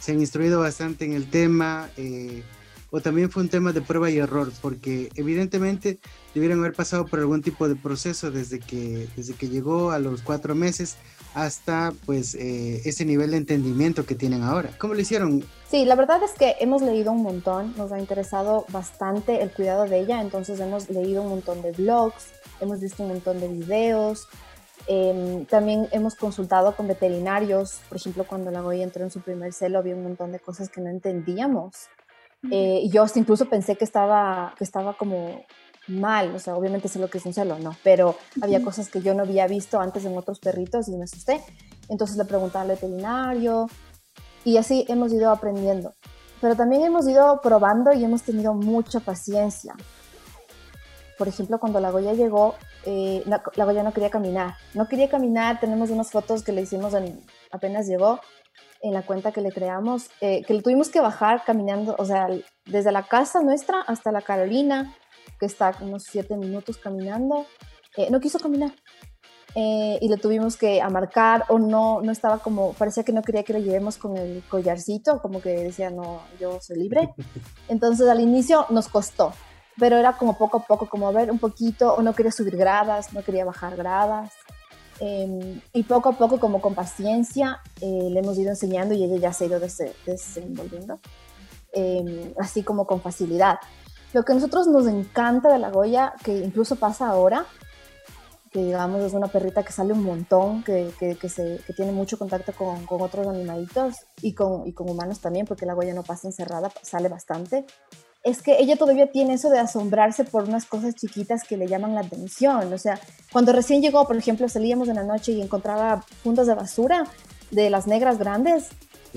se 0.00 0.12
han 0.12 0.18
instruido 0.18 0.60
bastante 0.60 1.04
en 1.04 1.12
el 1.12 1.30
tema, 1.30 1.88
eh, 1.96 2.42
o 2.94 3.00
también 3.00 3.28
fue 3.28 3.42
un 3.42 3.48
tema 3.48 3.72
de 3.72 3.80
prueba 3.80 4.08
y 4.08 4.18
error, 4.18 4.52
porque 4.62 5.08
evidentemente 5.16 5.98
debieron 6.32 6.60
haber 6.60 6.74
pasado 6.74 7.06
por 7.06 7.18
algún 7.18 7.42
tipo 7.42 7.68
de 7.68 7.74
proceso 7.74 8.30
desde 8.30 8.60
que, 8.60 9.08
desde 9.16 9.34
que 9.34 9.48
llegó 9.48 9.90
a 9.90 9.98
los 9.98 10.22
cuatro 10.22 10.54
meses 10.54 10.96
hasta 11.34 11.92
pues 12.06 12.36
eh, 12.36 12.82
ese 12.84 13.04
nivel 13.04 13.32
de 13.32 13.38
entendimiento 13.38 14.06
que 14.06 14.14
tienen 14.14 14.44
ahora. 14.44 14.70
¿Cómo 14.78 14.94
lo 14.94 15.00
hicieron? 15.00 15.44
Sí, 15.68 15.84
la 15.84 15.96
verdad 15.96 16.22
es 16.22 16.34
que 16.38 16.54
hemos 16.60 16.82
leído 16.82 17.10
un 17.10 17.24
montón, 17.24 17.74
nos 17.76 17.90
ha 17.90 17.98
interesado 17.98 18.64
bastante 18.68 19.42
el 19.42 19.50
cuidado 19.50 19.86
de 19.86 19.98
ella, 19.98 20.20
entonces 20.20 20.60
hemos 20.60 20.88
leído 20.88 21.22
un 21.22 21.30
montón 21.30 21.62
de 21.62 21.72
blogs, 21.72 22.28
hemos 22.60 22.78
visto 22.78 23.02
un 23.02 23.08
montón 23.08 23.40
de 23.40 23.48
videos, 23.48 24.28
em, 24.86 25.46
también 25.46 25.88
hemos 25.90 26.14
consultado 26.14 26.76
con 26.76 26.86
veterinarios, 26.86 27.80
por 27.88 27.96
ejemplo, 27.96 28.24
cuando 28.24 28.52
la 28.52 28.60
Goya 28.60 28.84
entró 28.84 29.02
en 29.02 29.10
su 29.10 29.20
primer 29.20 29.52
celo 29.52 29.80
había 29.80 29.96
un 29.96 30.04
montón 30.04 30.30
de 30.30 30.38
cosas 30.38 30.68
que 30.68 30.80
no 30.80 30.90
entendíamos. 30.90 31.88
Eh, 32.50 32.80
y 32.82 32.90
yo 32.90 33.06
incluso 33.14 33.46
pensé 33.46 33.76
que 33.76 33.84
estaba, 33.84 34.54
que 34.58 34.64
estaba 34.64 34.96
como 34.96 35.44
mal, 35.88 36.34
o 36.34 36.38
sea, 36.38 36.56
obviamente 36.56 36.88
sé 36.88 36.98
lo 36.98 37.08
que 37.08 37.18
es 37.18 37.26
un 37.26 37.34
celo, 37.34 37.58
no, 37.58 37.76
pero 37.82 38.16
había 38.40 38.62
cosas 38.62 38.88
que 38.88 39.02
yo 39.02 39.14
no 39.14 39.22
había 39.22 39.46
visto 39.46 39.80
antes 39.80 40.04
en 40.04 40.16
otros 40.16 40.40
perritos 40.40 40.88
y 40.88 40.96
me 40.96 41.04
asusté. 41.04 41.42
Entonces 41.88 42.16
le 42.16 42.24
preguntaba 42.24 42.62
al 42.62 42.68
veterinario 42.68 43.66
y 44.44 44.56
así 44.56 44.84
hemos 44.88 45.12
ido 45.12 45.30
aprendiendo. 45.30 45.94
Pero 46.40 46.56
también 46.56 46.82
hemos 46.82 47.08
ido 47.08 47.40
probando 47.42 47.92
y 47.92 48.04
hemos 48.04 48.22
tenido 48.22 48.54
mucha 48.54 49.00
paciencia. 49.00 49.74
Por 51.16 51.28
ejemplo, 51.28 51.58
cuando 51.58 51.80
la 51.80 51.90
Goya 51.90 52.12
llegó, 52.12 52.54
eh, 52.84 53.22
la, 53.26 53.64
Goya 53.64 53.82
no 53.82 53.92
quería 53.92 54.10
caminar. 54.10 54.54
No 54.74 54.88
quería 54.88 55.08
caminar, 55.08 55.60
tenemos 55.60 55.90
unas 55.90 56.10
fotos 56.10 56.42
que 56.42 56.52
le 56.52 56.62
hicimos 56.62 56.92
apenas 57.54 57.86
llegó 57.86 58.20
en 58.82 58.92
la 58.92 59.02
cuenta 59.02 59.32
que 59.32 59.40
le 59.40 59.50
creamos, 59.52 60.10
eh, 60.20 60.42
que 60.42 60.52
le 60.54 60.62
tuvimos 60.62 60.90
que 60.90 61.00
bajar 61.00 61.42
caminando, 61.44 61.94
o 61.98 62.04
sea, 62.04 62.28
desde 62.66 62.92
la 62.92 63.04
casa 63.04 63.40
nuestra 63.40 63.80
hasta 63.80 64.12
la 64.12 64.20
Carolina, 64.20 64.94
que 65.40 65.46
está 65.46 65.74
unos 65.80 66.02
siete 66.04 66.36
minutos 66.36 66.76
caminando, 66.76 67.46
eh, 67.96 68.10
no 68.10 68.20
quiso 68.20 68.38
caminar. 68.38 68.72
Eh, 69.56 69.98
y 70.00 70.08
le 70.08 70.16
tuvimos 70.16 70.56
que 70.56 70.82
amarcar 70.82 71.44
o 71.48 71.60
no, 71.60 72.02
no 72.02 72.10
estaba 72.10 72.38
como, 72.38 72.72
parecía 72.72 73.04
que 73.04 73.12
no 73.12 73.22
quería 73.22 73.44
que 73.44 73.52
le 73.52 73.62
llevemos 73.62 73.96
con 73.96 74.16
el 74.16 74.42
collarcito, 74.48 75.22
como 75.22 75.40
que 75.40 75.50
decía, 75.50 75.90
no, 75.90 76.20
yo 76.40 76.60
soy 76.60 76.76
libre. 76.76 77.14
Entonces 77.68 78.08
al 78.08 78.20
inicio 78.20 78.66
nos 78.70 78.88
costó, 78.88 79.32
pero 79.78 79.96
era 79.96 80.18
como 80.18 80.36
poco 80.36 80.58
a 80.58 80.66
poco, 80.66 80.88
como 80.88 81.08
a 81.08 81.12
ver 81.12 81.30
un 81.30 81.38
poquito, 81.38 81.94
o 81.94 82.02
no 82.02 82.14
quería 82.14 82.32
subir 82.32 82.56
gradas, 82.56 83.12
no 83.12 83.22
quería 83.22 83.44
bajar 83.44 83.76
gradas. 83.76 84.32
Em, 85.00 85.60
y 85.72 85.82
poco 85.82 86.10
a 86.10 86.12
poco, 86.12 86.38
como 86.38 86.60
con 86.60 86.74
paciencia, 86.74 87.60
eh, 87.80 88.08
le 88.10 88.20
hemos 88.20 88.38
ido 88.38 88.50
enseñando 88.50 88.94
y 88.94 89.02
ella 89.02 89.16
ya 89.16 89.32
se 89.32 89.44
ha 89.44 89.46
ido 89.48 89.60
desenvolviendo, 89.60 91.00
em, 91.72 92.32
así 92.38 92.62
como 92.62 92.86
con 92.86 93.00
facilidad. 93.00 93.58
Lo 94.12 94.24
que 94.24 94.32
a 94.32 94.34
nosotros 94.36 94.68
nos 94.68 94.86
encanta 94.86 95.52
de 95.52 95.58
la 95.58 95.70
Goya, 95.70 96.14
que 96.22 96.36
incluso 96.38 96.76
pasa 96.76 97.08
ahora, 97.08 97.46
que 98.52 98.64
digamos 98.64 99.02
es 99.02 99.14
una 99.14 99.26
perrita 99.26 99.64
que 99.64 99.72
sale 99.72 99.92
un 99.92 100.04
montón, 100.04 100.62
que, 100.62 100.92
que, 100.98 101.28
se, 101.28 101.60
que 101.66 101.72
tiene 101.72 101.90
mucho 101.90 102.16
contacto 102.16 102.52
con, 102.52 102.86
con, 102.86 103.02
otros 103.02 103.26
animalitos 103.26 103.96
y 104.22 104.32
con, 104.32 104.64
y 104.68 104.72
con 104.72 104.88
humanos 104.88 105.18
también, 105.18 105.44
porque 105.44 105.66
la 105.66 105.74
Goya 105.74 105.92
no 105.92 106.04
pasa 106.04 106.28
encerrada, 106.28 106.70
sale 106.82 107.08
bastante, 107.08 107.66
es 108.24 108.42
que 108.42 108.56
ella 108.58 108.76
todavía 108.76 109.12
tiene 109.12 109.34
eso 109.34 109.50
de 109.50 109.58
asombrarse 109.58 110.24
por 110.24 110.44
unas 110.44 110.64
cosas 110.64 110.94
chiquitas 110.94 111.44
que 111.44 111.58
le 111.58 111.68
llaman 111.68 111.94
la 111.94 112.00
atención. 112.00 112.72
O 112.72 112.78
sea, 112.78 112.98
cuando 113.30 113.52
recién 113.52 113.82
llegó, 113.82 114.06
por 114.06 114.16
ejemplo, 114.16 114.48
salíamos 114.48 114.88
en 114.88 114.96
la 114.96 115.04
noche 115.04 115.32
y 115.32 115.42
encontraba 115.42 116.02
fundas 116.22 116.46
de 116.46 116.54
basura 116.54 117.04
de 117.50 117.68
las 117.68 117.86
negras 117.86 118.18
grandes, 118.18 118.68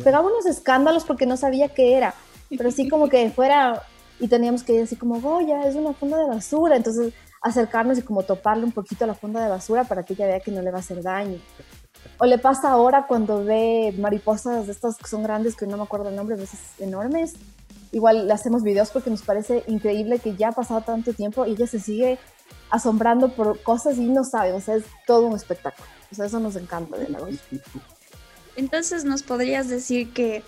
pegaba 0.04 0.28
unos 0.28 0.46
escándalos 0.46 1.06
porque 1.06 1.26
no 1.26 1.38
sabía 1.38 1.70
qué 1.70 1.96
era, 1.96 2.14
pero 2.50 2.70
así 2.70 2.88
como 2.90 3.08
que 3.08 3.32
fuera 3.32 3.82
y 4.20 4.28
teníamos 4.28 4.64
que 4.64 4.74
ir 4.74 4.84
así 4.84 4.96
como, 4.96 5.22
Goya, 5.22 5.64
es 5.68 5.76
una 5.76 5.94
funda 5.94 6.18
de 6.18 6.28
basura. 6.28 6.76
Entonces 6.76 7.14
acercarnos 7.42 7.98
y 7.98 8.02
como 8.02 8.24
toparle 8.24 8.66
un 8.66 8.72
poquito 8.72 9.06
a 9.06 9.08
la 9.08 9.14
funda 9.14 9.42
de 9.42 9.50
basura 9.50 9.84
para 9.84 10.04
que 10.04 10.14
ella 10.14 10.26
vea 10.26 10.40
que 10.40 10.52
no 10.52 10.62
le 10.62 10.72
va 10.72 10.78
a 10.78 10.82
hacer 10.82 11.02
daño. 11.02 11.40
O 12.20 12.26
le 12.26 12.38
pasa 12.40 12.72
ahora 12.72 13.06
cuando 13.08 13.44
ve 13.44 13.94
mariposas 13.98 14.66
de 14.66 14.72
estas 14.72 14.98
que 14.98 15.08
son 15.08 15.24
grandes, 15.24 15.56
que 15.56 15.68
no 15.68 15.78
me 15.78 15.84
acuerdo 15.84 16.10
el 16.10 16.16
nombre, 16.16 16.36
a 16.36 16.40
veces 16.40 16.60
enormes. 16.80 17.36
Igual 17.92 18.28
le 18.28 18.34
hacemos 18.34 18.64
videos 18.64 18.90
porque 18.90 19.10
nos 19.10 19.22
parece 19.22 19.64
increíble 19.68 20.20
que 20.20 20.36
ya 20.36 20.50
ha 20.50 20.52
pasado 20.52 20.82
tanto 20.82 21.14
tiempo 21.14 21.46
y 21.46 21.52
ella 21.52 21.68
se 21.68 21.80
sigue 21.80 22.20
asombrando 22.70 23.30
por 23.34 23.62
cosas 23.64 23.98
y 23.98 24.06
no 24.06 24.24
sabe, 24.24 24.54
o 24.54 24.62
sea, 24.62 24.76
es 24.76 24.84
todo 25.06 25.28
un 25.28 25.36
espectáculo. 25.36 25.88
O 26.12 26.16
sea, 26.16 26.26
eso 26.26 26.40
nos 26.40 26.56
encanta 26.56 26.98
de 26.98 27.10
la 27.10 27.20
Goya. 27.20 27.40
Entonces 28.56 29.06
nos 29.06 29.24
podrías 29.24 29.70
decir 29.70 30.14
que 30.14 30.44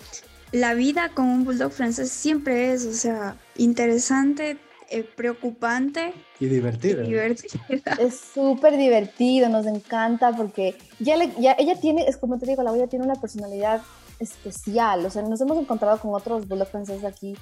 la 0.52 0.74
vida 0.74 1.10
con 1.14 1.26
un 1.26 1.44
bulldog 1.44 1.72
francés 1.72 2.10
siempre 2.10 2.72
es, 2.72 2.84
o 2.84 2.92
sea, 2.92 3.36
interesante, 3.56 4.58
eh, 4.90 5.04
preocupante. 5.04 6.12
Y 7.04 7.06
divertida. 7.06 7.96
Es 7.98 8.20
súper 8.34 8.76
divertido, 8.76 9.48
nos 9.48 9.66
encanta 9.66 10.34
porque 10.36 10.76
ya, 10.98 11.16
ya 11.38 11.52
ella 11.52 11.80
tiene, 11.80 12.06
es 12.08 12.16
como 12.16 12.38
te 12.38 12.46
digo, 12.46 12.62
la 12.62 12.72
olla 12.72 12.88
tiene 12.88 13.04
una 13.04 13.14
personalidad 13.14 13.82
especial. 14.20 15.04
O 15.04 15.10
sea, 15.10 15.22
nos 15.22 15.40
hemos 15.40 15.58
encontrado 15.58 15.98
con 15.98 16.14
otros 16.14 16.46
bulldog 16.46 16.68
franceses 16.68 17.04
aquí 17.04 17.36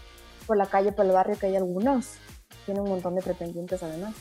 por 0.47 0.57
la 0.57 0.67
calle, 0.67 0.93
por 0.93 1.05
el 1.05 1.13
barrio, 1.13 1.39
que 1.39 1.47
hay 1.47 1.57
algunos. 1.57 2.13
Tiene 2.65 2.81
un 2.81 2.89
montón 2.89 3.15
de 3.15 3.23
pretendientes 3.23 3.83
además. 3.83 4.15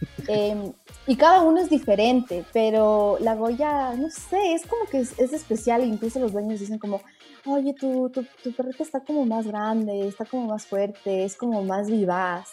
Em, 0.28 0.72
y 1.06 1.16
cada 1.16 1.42
uno 1.42 1.60
es 1.60 1.68
diferente, 1.68 2.44
pero 2.54 3.18
la 3.20 3.34
Goya, 3.34 3.94
no 3.94 4.08
sé, 4.08 4.54
es 4.54 4.66
como 4.66 4.86
que 4.86 5.00
es, 5.00 5.18
es 5.18 5.32
especial. 5.32 5.84
Incluso 5.84 6.18
los 6.20 6.32
dueños 6.32 6.60
dicen 6.60 6.78
como, 6.78 7.02
oye, 7.46 7.74
tu, 7.74 8.08
tu, 8.10 8.24
tu 8.42 8.52
perrita 8.52 8.82
está 8.82 9.00
como 9.00 9.26
más 9.26 9.46
grande, 9.46 10.08
está 10.08 10.24
como 10.24 10.46
más 10.46 10.66
fuerte, 10.66 11.24
es 11.24 11.36
como 11.36 11.62
más 11.62 11.90
vivaz. 11.90 12.50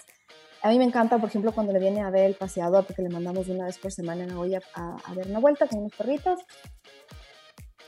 A 0.62 0.70
mí 0.70 0.78
me 0.78 0.86
encanta, 0.86 1.18
por 1.20 1.30
ejemplo, 1.30 1.54
cuando 1.54 1.72
le 1.72 1.80
viene 1.80 2.02
a 2.02 2.10
ver 2.10 2.26
el 2.26 2.36
paseador, 2.36 2.86
porque 2.86 3.02
le 3.02 3.10
mandamos 3.10 3.48
una 3.48 3.66
vez 3.66 3.78
por 3.78 3.92
semana 3.92 4.24
a 4.24 4.28
la 4.28 4.34
Goya 4.34 4.62
a, 4.74 4.98
a, 5.06 5.14
ver 5.14 5.28
una 5.28 5.40
vuelta 5.40 5.68
con 5.68 5.80
unos 5.80 5.94
perritos. 5.94 6.40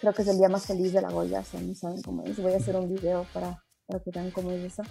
Creo 0.01 0.13
que 0.13 0.21
es 0.21 0.27
el 0.27 0.37
día 0.37 0.49
más 0.49 0.65
feliz 0.65 0.93
de 0.93 1.01
la 1.01 1.09
Goya, 1.09 1.43
o 1.53 1.59
no 1.59 1.75
saben 1.75 2.01
cómo 2.01 2.23
es. 2.23 2.41
Voy 2.41 2.53
a 2.53 2.57
hacer 2.57 2.75
un 2.75 2.93
video 2.93 3.25
para, 3.33 3.63
para 3.85 3.99
que 3.99 4.11
vean 4.11 4.31
cómo 4.31 4.51
es 4.51 4.63
eso. 4.63 4.83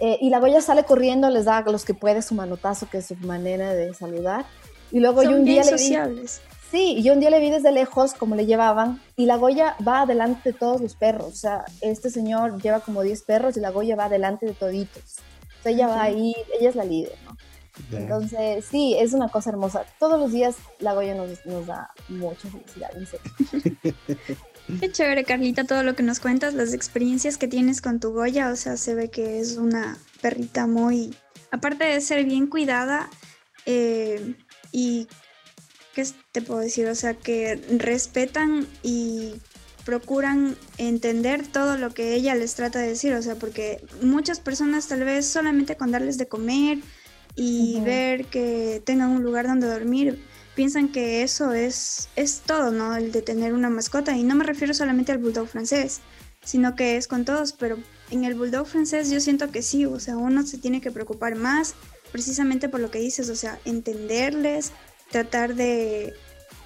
Eh, 0.00 0.18
y 0.20 0.30
la 0.30 0.40
Goya 0.40 0.60
sale 0.60 0.84
corriendo, 0.84 1.28
les 1.30 1.44
da 1.44 1.58
a 1.58 1.70
los 1.70 1.84
que 1.84 1.94
puede 1.94 2.22
su 2.22 2.34
manotazo, 2.34 2.88
que 2.88 2.98
es 2.98 3.06
su 3.06 3.16
manera 3.16 3.74
de 3.74 3.92
saludar. 3.94 4.44
Y 4.90 5.00
luego 5.00 5.22
yo 5.22 5.30
un 5.30 5.44
día 5.44 5.64
sociables. 5.64 6.40
le 6.44 6.52
Sí, 6.72 7.02
yo 7.02 7.12
un 7.12 7.20
día 7.20 7.28
le 7.28 7.38
vi 7.38 7.50
desde 7.50 7.70
lejos 7.70 8.14
cómo 8.14 8.34
le 8.34 8.46
llevaban 8.46 8.98
y 9.14 9.26
la 9.26 9.36
Goya 9.36 9.76
va 9.86 10.00
adelante 10.00 10.52
de 10.52 10.58
todos 10.58 10.80
los 10.80 10.94
perros. 10.94 11.26
O 11.26 11.36
sea, 11.36 11.66
este 11.82 12.08
señor 12.08 12.62
lleva 12.62 12.80
como 12.80 13.02
10 13.02 13.24
perros 13.24 13.58
y 13.58 13.60
la 13.60 13.68
Goya 13.68 13.94
va 13.94 14.06
adelante 14.06 14.46
de 14.46 14.54
toditos. 14.54 15.18
O 15.60 15.62
sea, 15.62 15.72
ella 15.72 15.88
va 15.88 16.02
ahí, 16.02 16.34
ella 16.58 16.70
es 16.70 16.74
la 16.74 16.84
líder, 16.84 17.12
¿no? 17.26 17.31
Entonces, 17.90 18.64
sí, 18.64 18.96
es 18.98 19.12
una 19.12 19.28
cosa 19.28 19.50
hermosa. 19.50 19.84
Todos 19.98 20.20
los 20.20 20.32
días 20.32 20.56
la 20.78 20.94
Goya 20.94 21.14
nos, 21.14 21.44
nos 21.46 21.66
da 21.66 21.90
mucha 22.08 22.48
felicidad, 22.48 22.90
en 22.96 23.06
serio. 23.06 23.96
Qué 24.80 24.92
chévere, 24.92 25.24
Carlita, 25.24 25.64
todo 25.64 25.82
lo 25.82 25.94
que 25.94 26.02
nos 26.02 26.20
cuentas, 26.20 26.54
las 26.54 26.72
experiencias 26.72 27.36
que 27.36 27.48
tienes 27.48 27.80
con 27.80 28.00
tu 28.00 28.12
Goya. 28.12 28.50
O 28.50 28.56
sea, 28.56 28.76
se 28.76 28.94
ve 28.94 29.10
que 29.10 29.40
es 29.40 29.56
una 29.56 29.98
perrita 30.20 30.66
muy. 30.66 31.14
Aparte 31.50 31.84
de 31.84 32.00
ser 32.00 32.24
bien 32.24 32.46
cuidada 32.46 33.10
eh, 33.66 34.34
y 34.70 35.08
¿qué 35.94 36.06
te 36.32 36.42
puedo 36.42 36.60
decir? 36.60 36.86
O 36.88 36.94
sea, 36.94 37.14
que 37.14 37.56
respetan 37.78 38.66
y 38.82 39.34
procuran 39.84 40.56
entender 40.78 41.46
todo 41.46 41.76
lo 41.76 41.90
que 41.90 42.14
ella 42.14 42.34
les 42.34 42.54
trata 42.54 42.78
de 42.78 42.88
decir, 42.88 43.14
o 43.14 43.22
sea, 43.22 43.34
porque 43.34 43.84
muchas 44.00 44.40
personas 44.40 44.86
tal 44.86 45.04
vez 45.04 45.26
solamente 45.26 45.76
con 45.76 45.90
darles 45.90 46.18
de 46.18 46.28
comer 46.28 46.78
y 47.34 47.80
ver 47.80 48.26
que 48.26 48.82
tengan 48.84 49.10
un 49.10 49.22
lugar 49.22 49.46
donde 49.46 49.66
dormir, 49.66 50.22
piensan 50.54 50.88
que 50.88 51.22
eso 51.22 51.52
es, 51.52 52.08
es 52.16 52.40
todo, 52.40 52.70
¿no? 52.70 52.94
El 52.94 53.12
de 53.12 53.22
tener 53.22 53.54
una 53.54 53.70
mascota, 53.70 54.16
y 54.16 54.22
no 54.22 54.34
me 54.34 54.44
refiero 54.44 54.74
solamente 54.74 55.12
al 55.12 55.18
bulldog 55.18 55.48
francés, 55.48 56.00
sino 56.44 56.74
que 56.76 56.96
es 56.96 57.08
con 57.08 57.24
todos, 57.24 57.52
pero 57.52 57.78
en 58.10 58.24
el 58.24 58.34
bulldog 58.34 58.66
francés 58.66 59.10
yo 59.10 59.20
siento 59.20 59.50
que 59.50 59.62
sí, 59.62 59.86
o 59.86 59.98
sea, 60.00 60.16
uno 60.16 60.46
se 60.46 60.58
tiene 60.58 60.80
que 60.80 60.90
preocupar 60.90 61.36
más 61.36 61.74
precisamente 62.10 62.68
por 62.68 62.80
lo 62.80 62.90
que 62.90 62.98
dices, 62.98 63.30
o 63.30 63.36
sea, 63.36 63.58
entenderles, 63.64 64.72
tratar 65.10 65.54
de 65.54 66.12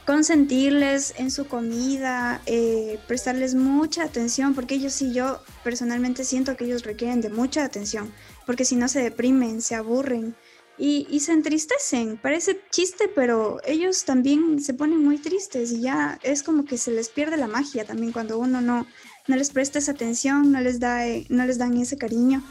consentirles 0.07 1.15
en 1.19 1.31
su 1.31 1.47
comida, 1.47 2.41
eh, 2.47 2.99
prestarles 3.07 3.55
mucha 3.55 4.05
atención, 4.05 4.55
porque 4.55 4.77
ellos 4.77 4.93
sí, 4.93 5.13
yo 5.13 5.41
personalmente 5.65 6.25
siento 6.25 6.57
que 6.57 6.65
ellos 6.65 6.85
requieren 6.85 7.21
de 7.21 7.29
mucha 7.29 7.65
atención, 7.65 8.13
porque 8.47 8.65
si 8.65 8.77
no 8.77 8.89
se 8.89 9.03
deprimen, 9.03 9.63
se 9.63 9.75
aburren 9.75 10.37
y, 10.79 11.21
se 11.21 11.33
entristecen. 11.33 12.19
Parece 12.19 12.61
chiste, 12.71 13.09
pero 13.15 13.61
ellos 13.65 14.05
también 14.05 14.61
se 14.61 14.75
ponen 14.75 15.03
muy 15.03 15.19
tristes 15.19 15.73
y 15.73 15.81
ya 15.81 16.19
es 16.23 16.43
como 16.43 16.65
que 16.65 16.77
se 16.77 16.91
les 16.91 17.09
pierde 17.09 17.37
la 17.37 17.47
magia 17.47 17.85
también 17.85 18.13
cuando 18.13 18.39
uno 18.39 18.61
no, 18.61 18.87
no 19.27 19.37
les 19.37 19.51
presta 19.51 19.79
esa 19.79 19.93
atención, 19.93 20.53
no 20.53 20.61
les, 20.61 20.79
da, 20.79 21.07
eh, 21.07 21.27
no 21.31 21.47
les 21.47 21.59
dan 21.59 21.77
ese 21.77 21.97
cariño. 21.97 22.43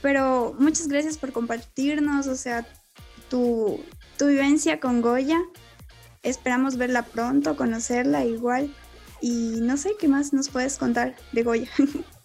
Pero 0.00 0.54
muchas 0.58 0.88
gracias 0.88 1.18
por 1.18 1.32
compartirnos, 1.32 2.26
o 2.26 2.36
sea, 2.36 2.66
tu, 3.28 3.80
tu 4.16 4.26
vivencia 4.26 4.80
con 4.80 5.02
Goya. 5.02 5.40
Esperamos 6.22 6.76
verla 6.76 7.02
pronto, 7.02 7.56
conocerla 7.56 8.24
igual. 8.24 8.74
Y 9.20 9.60
no 9.60 9.76
sé 9.76 9.96
qué 9.98 10.08
más 10.08 10.32
nos 10.32 10.48
puedes 10.48 10.78
contar 10.78 11.16
de 11.32 11.42
Goya. 11.42 11.68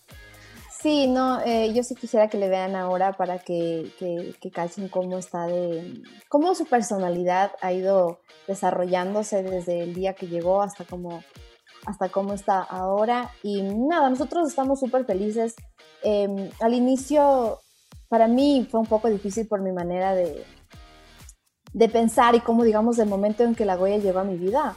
Sí, 0.83 1.07
no, 1.07 1.39
eh, 1.39 1.71
yo 1.73 1.81
sí 1.81 1.95
quisiera 1.95 2.27
que 2.27 2.37
le 2.37 2.49
vean 2.49 2.75
ahora 2.75 3.13
para 3.13 3.39
que, 3.39 3.89
que, 3.97 4.51
cachen 4.51 4.89
cómo 4.89 5.17
está 5.17 5.47
de, 5.47 6.03
cómo 6.27 6.53
su 6.55 6.65
personalidad 6.65 7.53
ha 7.61 7.71
ido 7.71 8.19
desarrollándose 8.49 9.43
desde 9.43 9.81
el 9.81 9.93
día 9.93 10.13
que 10.13 10.27
llegó 10.27 10.61
hasta 10.61 10.83
cómo, 10.83 11.23
hasta 11.85 12.09
cómo 12.09 12.33
está 12.33 12.59
ahora. 12.59 13.31
Y 13.43 13.61
nada, 13.61 14.09
nosotros 14.09 14.45
estamos 14.49 14.81
súper 14.81 15.05
felices. 15.05 15.55
Em, 16.03 16.49
al 16.59 16.73
inicio, 16.73 17.61
para 18.09 18.27
mí 18.27 18.67
fue 18.69 18.81
un 18.81 18.85
poco 18.85 19.07
difícil 19.07 19.47
por 19.47 19.61
mi 19.61 19.71
manera 19.71 20.13
de, 20.13 20.43
de 21.71 21.87
pensar 21.87 22.35
y 22.35 22.41
cómo, 22.41 22.65
digamos, 22.65 22.99
el 22.99 23.07
momento 23.07 23.43
en 23.43 23.55
que 23.55 23.63
la 23.63 23.77
Goya 23.77 23.99
llegó 23.99 24.19
a 24.19 24.25
mi 24.25 24.35
vida 24.35 24.75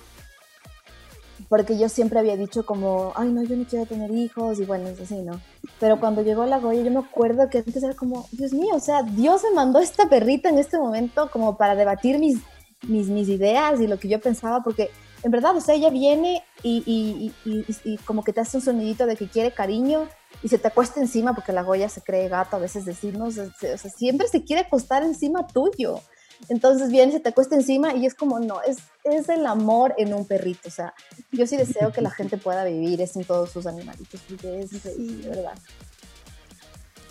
porque 1.48 1.78
yo 1.78 1.88
siempre 1.88 2.18
había 2.18 2.36
dicho 2.36 2.66
como, 2.66 3.12
ay, 3.14 3.30
no, 3.30 3.42
yo 3.44 3.56
no 3.56 3.64
quiero 3.64 3.86
tener 3.86 4.10
hijos, 4.10 4.58
y 4.58 4.64
bueno, 4.64 4.88
es 4.88 5.00
así, 5.00 5.22
¿no? 5.22 5.40
Pero 5.78 6.00
cuando 6.00 6.22
llegó 6.22 6.46
la 6.46 6.58
Goya, 6.58 6.82
yo 6.82 6.90
me 6.90 7.00
acuerdo 7.00 7.48
que 7.48 7.58
antes 7.58 7.82
era 7.82 7.94
como, 7.94 8.26
Dios 8.32 8.52
mío, 8.52 8.74
o 8.74 8.80
sea, 8.80 9.02
Dios 9.02 9.42
me 9.44 9.54
mandó 9.54 9.78
esta 9.78 10.08
perrita 10.08 10.48
en 10.48 10.58
este 10.58 10.78
momento 10.78 11.30
como 11.30 11.56
para 11.56 11.74
debatir 11.74 12.18
mis, 12.18 12.38
mis, 12.86 13.08
mis 13.08 13.28
ideas 13.28 13.80
y 13.80 13.86
lo 13.86 13.98
que 13.98 14.08
yo 14.08 14.20
pensaba, 14.20 14.62
porque 14.62 14.90
en 15.22 15.30
verdad, 15.30 15.56
o 15.56 15.60
sea, 15.60 15.74
ella 15.74 15.90
viene 15.90 16.42
y, 16.62 16.82
y, 16.86 17.32
y, 17.44 17.64
y, 17.84 17.96
como 17.98 18.22
que 18.22 18.32
te 18.32 18.40
hace 18.40 18.58
un 18.58 18.62
sonidito 18.62 19.06
de 19.06 19.16
que 19.16 19.28
quiere 19.28 19.50
cariño 19.50 20.08
y 20.42 20.48
se 20.48 20.58
te 20.58 20.68
acuesta 20.68 21.00
encima, 21.00 21.34
porque 21.34 21.52
la 21.52 21.62
Goya 21.62 21.88
se 21.88 22.02
cree 22.02 22.28
gato, 22.28 22.56
a 22.56 22.60
veces 22.60 22.84
decimos, 22.84 23.38
o 23.38 23.50
sea, 23.58 23.76
siempre 23.76 24.28
se 24.28 24.44
quiere 24.44 24.62
acostar 24.62 25.02
encima 25.02 25.46
tuyo. 25.46 26.00
Entonces 26.48 26.90
viene, 26.90 27.12
se 27.12 27.20
te 27.20 27.30
acuesta 27.30 27.54
encima 27.54 27.94
y 27.94 28.06
es 28.06 28.14
como, 28.14 28.38
no, 28.38 28.62
es, 28.62 28.78
es 29.04 29.28
el 29.28 29.46
amor 29.46 29.94
en 29.98 30.14
un 30.14 30.24
perrito. 30.24 30.68
O 30.68 30.70
sea, 30.70 30.94
yo 31.32 31.46
sí 31.46 31.56
deseo 31.56 31.92
que 31.92 32.00
la 32.00 32.10
gente 32.18 32.36
pueda 32.36 32.64
vivir 32.64 33.00
eso 33.00 33.18
en 33.18 33.24
todos 33.24 33.50
sus 33.50 33.66
animalitos, 33.66 34.20
porque 34.28 34.60
es 34.60 34.82
de 34.82 35.28
verdad. 35.28 35.58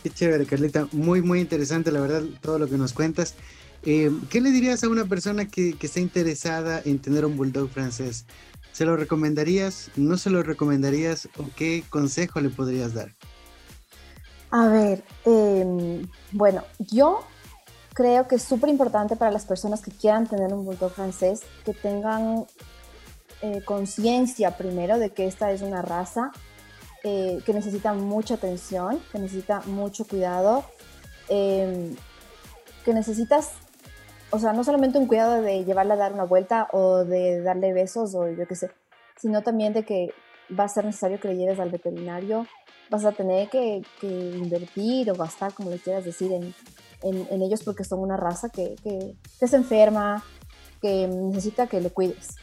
Qué 0.03 0.09
chévere, 0.09 0.45
Carlita. 0.45 0.87
Muy, 0.91 1.21
muy 1.21 1.39
interesante, 1.39 1.91
la 1.91 1.99
verdad, 1.99 2.23
todo 2.41 2.59
lo 2.59 2.67
que 2.67 2.77
nos 2.77 2.93
cuentas. 2.93 3.33
Eh, 3.83 4.11
¿Qué 4.29 4.41
le 4.41 4.51
dirías 4.51 4.83
a 4.83 4.89
una 4.89 5.05
persona 5.05 5.47
que, 5.47 5.73
que 5.77 5.87
está 5.87 5.99
interesada 5.99 6.81
en 6.85 6.99
tener 6.99 7.25
un 7.25 7.37
bulldog 7.37 7.69
francés? 7.69 8.25
¿Se 8.71 8.85
lo 8.85 8.97
recomendarías? 8.97 9.89
¿No 9.95 10.17
se 10.17 10.29
lo 10.29 10.43
recomendarías? 10.43 11.29
¿O 11.37 11.45
qué 11.55 11.83
consejo 11.89 12.41
le 12.41 12.49
podrías 12.49 12.93
dar? 12.93 13.11
A 14.51 14.67
ver, 14.67 15.03
em, 15.25 16.07
bueno, 16.31 16.63
yo 16.79 17.25
creo 17.95 18.27
que 18.27 18.35
es 18.35 18.43
súper 18.43 18.69
importante 18.69 19.15
para 19.15 19.31
las 19.31 19.45
personas 19.45 19.81
que 19.81 19.89
quieran 19.89 20.27
tener 20.27 20.53
un 20.53 20.65
bulldog 20.65 20.91
francés 20.91 21.43
que 21.63 21.73
tengan 21.73 22.45
eh, 23.41 23.61
conciencia 23.63 24.57
primero 24.57 24.99
de 24.99 25.11
que 25.11 25.25
esta 25.25 25.51
es 25.51 25.61
una 25.61 25.81
raza 25.81 26.31
eh, 27.03 27.39
que 27.45 27.53
necesita 27.53 27.93
mucha 27.93 28.33
atención, 28.33 28.99
que 29.11 29.19
necesita 29.19 29.61
mucho 29.67 30.05
cuidado, 30.05 30.65
em, 31.29 31.95
que 32.83 32.93
necesitas, 32.93 33.53
o 34.29 34.39
sea, 34.39 34.51
no 34.51 34.65
solamente 34.65 34.97
un 34.97 35.07
cuidado 35.07 35.41
de 35.41 35.63
llevarla 35.63 35.93
a 35.93 35.97
dar 35.97 36.13
una 36.13 36.25
vuelta 36.25 36.67
o 36.73 37.05
de 37.05 37.41
darle 37.41 37.71
besos 37.71 38.13
o 38.13 38.29
yo 38.29 38.45
qué 38.45 38.55
sé, 38.55 38.71
sino 39.15 39.41
también 39.41 39.71
de 39.71 39.85
que 39.85 40.13
va 40.57 40.65
a 40.65 40.69
ser 40.69 40.83
necesario 40.83 41.19
que 41.19 41.29
le 41.29 41.37
lleves 41.37 41.59
al 41.59 41.69
veterinario, 41.69 42.45
vas 42.89 43.05
a 43.05 43.13
tener 43.13 43.49
que, 43.49 43.83
que 44.01 44.07
invertir 44.07 45.09
o 45.11 45.15
gastar, 45.15 45.53
como 45.53 45.69
le 45.69 45.79
quieras 45.79 46.03
decir, 46.03 46.33
en, 46.33 46.53
en, 47.05 47.41
ellos 47.41 47.63
porque 47.63 47.83
son 47.83 47.99
una 47.99 48.17
raza 48.17 48.49
que, 48.49 48.75
que, 48.83 49.47
se 49.47 49.55
enferma, 49.55 50.23
que 50.81 51.07
necesita 51.07 51.67
que 51.67 51.79
le 51.79 51.91
cuides 51.91 52.35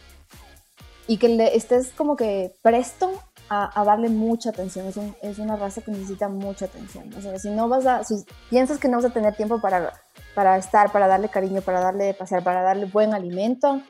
y 1.06 1.18
que 1.18 1.28
le 1.28 1.56
estés 1.56 1.90
como 1.92 2.16
que 2.16 2.54
presto 2.62 3.20
a, 3.48 3.84
darle 3.84 4.08
mucha 4.08 4.50
atención. 4.50 4.86
Es, 5.20 5.38
una 5.38 5.56
raza 5.56 5.82
que 5.82 5.90
necesita 5.90 6.28
mucha 6.28 6.66
atención. 6.66 7.12
O 7.14 7.20
sea, 7.20 7.38
si 7.38 7.50
no 7.50 7.68
vas 7.68 7.86
a, 7.86 8.04
si 8.04 8.14
piensas 8.48 8.78
que 8.78 8.88
no 8.88 8.96
vas 8.96 9.06
a 9.06 9.10
tener 9.10 9.36
tiempo 9.36 9.60
para, 9.60 9.92
para 10.34 10.56
estar, 10.56 10.90
para 10.90 11.06
darle 11.06 11.28
cariño, 11.28 11.60
para 11.60 11.80
darle 11.80 12.14
pasear, 12.14 12.42
para 12.42 12.62
darle 12.62 12.86
buen 12.86 13.12
alimento, 13.12 13.82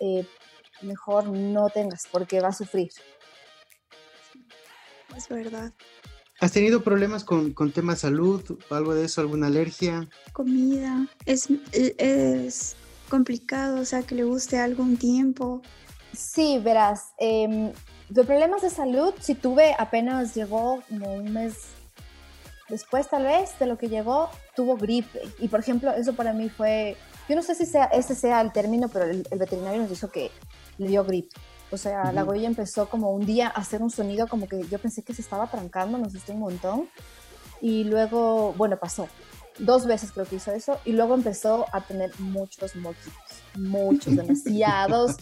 eh, 0.00 0.26
mejor 0.82 1.28
no 1.28 1.70
tengas 1.70 2.06
porque 2.10 2.40
va 2.40 2.48
a 2.48 2.52
sufrir. 2.52 2.90
Es 5.16 5.28
verdad. 5.28 5.72
¿Has 6.40 6.52
tenido 6.52 6.82
problemas 6.82 7.24
con, 7.24 7.52
con 7.52 7.72
tema 7.72 7.96
salud 7.96 8.58
o 8.70 8.74
algo 8.74 8.94
de 8.94 9.06
eso, 9.06 9.20
alguna 9.20 9.48
alergia? 9.48 10.08
Comida, 10.32 11.08
es, 11.26 11.48
es 11.72 12.76
complicado, 13.08 13.80
o 13.80 13.84
sea, 13.84 14.02
que 14.02 14.14
le 14.14 14.22
guste 14.22 14.58
algo 14.58 14.84
un 14.84 14.96
tiempo. 14.96 15.62
Sí, 16.12 16.60
verás, 16.62 17.06
eh, 17.18 17.72
de 18.08 18.24
problemas 18.24 18.62
de 18.62 18.70
salud, 18.70 19.12
si 19.20 19.34
tuve 19.34 19.74
apenas 19.78 20.34
llegó 20.34 20.82
como 20.88 21.12
un 21.12 21.32
mes 21.32 21.54
después 22.68 23.08
tal 23.08 23.24
vez 23.24 23.58
de 23.58 23.66
lo 23.66 23.76
que 23.76 23.88
llegó, 23.88 24.30
tuvo 24.54 24.76
gripe. 24.76 25.20
Y 25.40 25.48
por 25.48 25.60
ejemplo, 25.60 25.90
eso 25.92 26.14
para 26.14 26.32
mí 26.32 26.48
fue, 26.48 26.96
yo 27.28 27.34
no 27.34 27.42
sé 27.42 27.54
si 27.54 27.66
sea, 27.66 27.86
ese 27.86 28.14
sea 28.14 28.40
el 28.40 28.52
término, 28.52 28.88
pero 28.88 29.06
el, 29.06 29.26
el 29.30 29.38
veterinario 29.38 29.80
nos 29.80 29.90
dijo 29.90 30.08
que 30.08 30.30
le 30.78 30.86
dio 30.86 31.04
gripe. 31.04 31.34
O 31.70 31.76
sea, 31.76 32.12
la 32.12 32.22
goya 32.22 32.48
empezó 32.48 32.88
como 32.88 33.10
un 33.12 33.26
día 33.26 33.48
a 33.48 33.60
hacer 33.60 33.82
un 33.82 33.90
sonido 33.90 34.26
como 34.26 34.48
que 34.48 34.66
yo 34.68 34.78
pensé 34.78 35.02
que 35.02 35.14
se 35.14 35.22
estaba 35.22 35.50
trancando, 35.50 35.98
nos 35.98 36.14
gustó 36.14 36.32
un 36.32 36.40
montón. 36.40 36.88
Y 37.60 37.84
luego, 37.84 38.54
bueno, 38.56 38.78
pasó. 38.78 39.08
Dos 39.58 39.86
veces 39.86 40.12
creo 40.12 40.24
que 40.24 40.36
hizo 40.36 40.52
eso. 40.52 40.78
Y 40.84 40.92
luego 40.92 41.14
empezó 41.14 41.66
a 41.72 41.80
tener 41.80 42.10
muchos 42.20 42.76
moquitos. 42.76 43.12
Muchos, 43.56 44.16
demasiados. 44.16 45.16